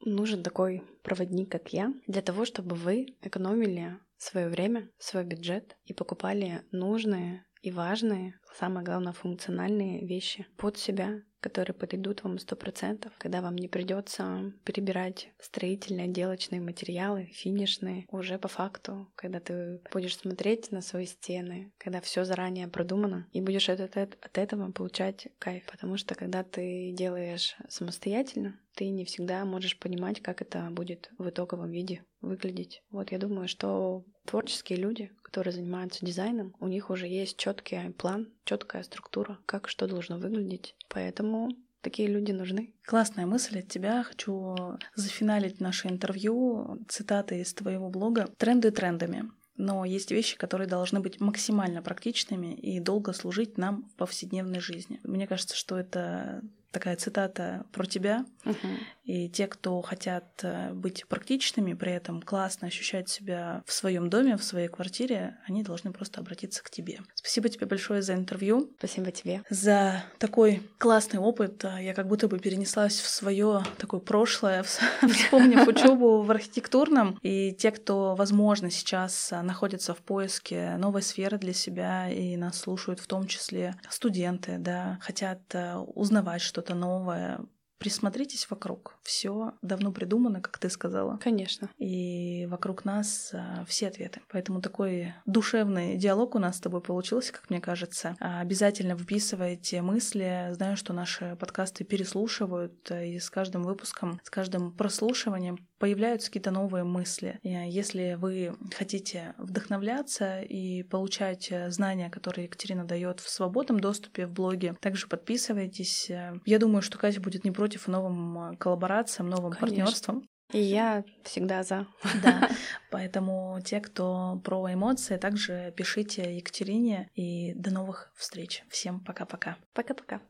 нужен 0.04 0.42
такой 0.42 0.84
проводник, 1.02 1.50
как 1.50 1.72
я? 1.72 1.92
Для 2.06 2.20
того, 2.20 2.44
чтобы 2.44 2.76
вы 2.76 3.16
экономили 3.22 3.98
свое 4.18 4.48
время, 4.48 4.90
свой 4.98 5.24
бюджет 5.24 5.76
и 5.86 5.94
покупали 5.94 6.62
нужные 6.70 7.46
и 7.62 7.70
важные, 7.70 8.38
самое 8.58 8.84
главное, 8.84 9.12
функциональные 9.12 10.06
вещи 10.06 10.46
под 10.56 10.76
себя, 10.78 11.22
которые 11.40 11.74
подойдут 11.74 12.22
вам 12.22 12.38
сто 12.38 12.56
процентов, 12.56 13.12
когда 13.18 13.40
вам 13.40 13.56
не 13.56 13.68
придется 13.68 14.52
перебирать 14.64 15.28
строительные, 15.38 16.04
отделочные 16.06 16.60
материалы, 16.60 17.30
финишные, 17.32 18.06
уже 18.10 18.38
по 18.38 18.48
факту, 18.48 19.08
когда 19.14 19.40
ты 19.40 19.80
будешь 19.92 20.16
смотреть 20.16 20.72
на 20.72 20.80
свои 20.80 21.06
стены, 21.06 21.72
когда 21.78 22.00
все 22.00 22.24
заранее 22.24 22.68
продумано, 22.68 23.28
и 23.32 23.40
будешь 23.40 23.68
от, 23.68 23.80
от, 23.80 23.96
от 23.96 24.38
этого 24.38 24.70
получать 24.72 25.28
кайф. 25.38 25.64
Потому 25.70 25.96
что 25.96 26.14
когда 26.14 26.42
ты 26.42 26.92
делаешь 26.92 27.56
самостоятельно, 27.68 28.58
ты 28.74 28.90
не 28.90 29.04
всегда 29.04 29.44
можешь 29.44 29.78
понимать, 29.78 30.20
как 30.20 30.42
это 30.42 30.68
будет 30.70 31.10
в 31.18 31.28
итоговом 31.28 31.70
виде 31.70 32.04
выглядеть. 32.20 32.82
Вот 32.90 33.10
я 33.12 33.18
думаю, 33.18 33.48
что 33.48 34.04
творческие 34.26 34.78
люди, 34.78 35.10
которые 35.36 35.52
занимаются 35.52 36.06
дизайном, 36.06 36.54
у 36.60 36.66
них 36.66 36.88
уже 36.88 37.06
есть 37.06 37.36
четкий 37.36 37.90
план, 37.90 38.30
четкая 38.46 38.82
структура, 38.82 39.38
как 39.44 39.68
что 39.68 39.86
должно 39.86 40.16
выглядеть. 40.16 40.74
Поэтому 40.88 41.50
такие 41.82 42.08
люди 42.08 42.32
нужны. 42.32 42.72
Классная 42.86 43.26
мысль 43.26 43.58
от 43.58 43.68
тебя. 43.68 44.02
Хочу 44.02 44.56
зафиналить 44.94 45.60
наше 45.60 45.88
интервью 45.88 46.78
цитатой 46.88 47.42
из 47.42 47.52
твоего 47.52 47.90
блога 47.90 48.30
«Тренды 48.38 48.70
трендами». 48.70 49.30
Но 49.58 49.84
есть 49.84 50.10
вещи, 50.10 50.38
которые 50.38 50.68
должны 50.68 51.00
быть 51.00 51.20
максимально 51.20 51.82
практичными 51.82 52.54
и 52.54 52.80
долго 52.80 53.12
служить 53.12 53.58
нам 53.58 53.82
в 53.90 53.96
повседневной 53.96 54.60
жизни. 54.60 55.00
Мне 55.02 55.26
кажется, 55.26 55.54
что 55.54 55.78
это 55.78 56.42
такая 56.70 56.96
цитата 56.96 57.66
про 57.72 57.84
тебя. 57.84 58.24
Uh-huh. 58.44 58.78
И 59.06 59.28
те, 59.28 59.46
кто 59.46 59.80
хотят 59.82 60.24
э, 60.42 60.72
быть 60.72 61.06
практичными, 61.06 61.74
при 61.74 61.92
этом 61.92 62.20
классно 62.20 62.66
ощущать 62.66 63.08
себя 63.08 63.62
в 63.64 63.72
своем 63.72 64.10
доме, 64.10 64.36
в 64.36 64.42
своей 64.42 64.68
квартире, 64.68 65.38
они 65.46 65.62
должны 65.62 65.92
просто 65.92 66.20
обратиться 66.20 66.62
к 66.62 66.70
тебе. 66.70 66.98
Спасибо 67.14 67.48
тебе 67.48 67.66
большое 67.66 68.02
за 68.02 68.14
интервью. 68.14 68.72
Спасибо 68.78 69.12
тебе. 69.12 69.42
За 69.48 70.02
такой 70.18 70.62
классный 70.78 71.20
опыт. 71.20 71.64
Я 71.80 71.94
как 71.94 72.08
будто 72.08 72.26
бы 72.26 72.40
перенеслась 72.40 73.00
в 73.00 73.08
свое 73.08 73.62
такое 73.78 74.00
прошлое, 74.00 74.64
вспомнив 75.02 75.66
учебу 75.68 76.22
в 76.22 76.30
архитектурном. 76.30 77.18
И 77.22 77.52
те, 77.52 77.70
кто, 77.70 78.16
возможно, 78.16 78.70
сейчас 78.70 79.32
находится 79.42 79.94
в 79.94 79.98
поиске 79.98 80.76
новой 80.78 81.02
сферы 81.02 81.38
для 81.38 81.52
себя 81.52 82.10
и 82.10 82.36
нас 82.36 82.58
слушают 82.58 82.98
в 82.98 83.06
том 83.06 83.28
числе 83.28 83.76
студенты, 83.88 84.56
да, 84.58 84.98
хотят 85.00 85.40
э, 85.54 85.76
узнавать 85.76 86.42
что-то 86.42 86.74
новое, 86.74 87.38
присмотритесь 87.78 88.48
вокруг. 88.50 88.96
Все 89.02 89.52
давно 89.62 89.92
придумано, 89.92 90.40
как 90.40 90.58
ты 90.58 90.70
сказала. 90.70 91.18
Конечно. 91.18 91.70
И 91.78 92.46
вокруг 92.50 92.84
нас 92.84 93.30
а, 93.32 93.64
все 93.66 93.88
ответы. 93.88 94.20
Поэтому 94.28 94.60
такой 94.60 95.14
душевный 95.26 95.96
диалог 95.96 96.34
у 96.34 96.38
нас 96.38 96.56
с 96.56 96.60
тобой 96.60 96.80
получился, 96.80 97.32
как 97.32 97.50
мне 97.50 97.60
кажется. 97.60 98.16
А, 98.20 98.40
обязательно 98.40 98.96
вписывайте 98.96 99.82
мысли. 99.82 100.48
Знаю, 100.52 100.76
что 100.76 100.92
наши 100.92 101.36
подкасты 101.38 101.84
переслушивают, 101.84 102.90
а, 102.90 103.04
и 103.04 103.18
с 103.18 103.30
каждым 103.30 103.62
выпуском, 103.62 104.20
с 104.24 104.30
каждым 104.30 104.72
прослушиванием 104.72 105.58
появляются 105.78 106.28
какие-то 106.28 106.50
новые 106.50 106.84
мысли. 106.84 107.38
И 107.42 107.50
если 107.50 108.16
вы 108.18 108.56
хотите 108.74 109.34
вдохновляться 109.36 110.40
и 110.40 110.82
получать 110.82 111.52
знания, 111.68 112.08
которые 112.08 112.46
Екатерина 112.46 112.84
дает 112.84 113.20
в 113.20 113.28
свободном 113.28 113.80
доступе 113.80 114.26
в 114.26 114.32
блоге, 114.32 114.74
также 114.80 115.06
подписывайтесь. 115.06 116.10
Я 116.46 116.58
думаю, 116.58 116.80
что 116.80 116.96
Катя 116.96 117.20
будет 117.20 117.44
не 117.44 117.50
против 117.50 117.65
против 117.66 117.88
новым 117.88 118.56
коллаборациям, 118.58 119.28
новым 119.28 119.50
Конечно. 119.50 119.66
партнерствам. 119.66 120.22
И 120.52 120.60
я 120.60 121.02
всегда 121.24 121.64
за. 121.64 121.88
Да, 122.22 122.48
поэтому 122.92 123.58
те, 123.64 123.80
кто 123.80 124.40
про 124.44 124.72
эмоции, 124.72 125.16
также 125.16 125.74
пишите 125.76 126.36
Екатерине. 126.36 127.10
И 127.14 127.54
до 127.54 127.72
новых 127.72 128.12
встреч. 128.14 128.62
Всем 128.70 129.00
пока-пока. 129.00 129.56
Пока-пока. 129.74 130.20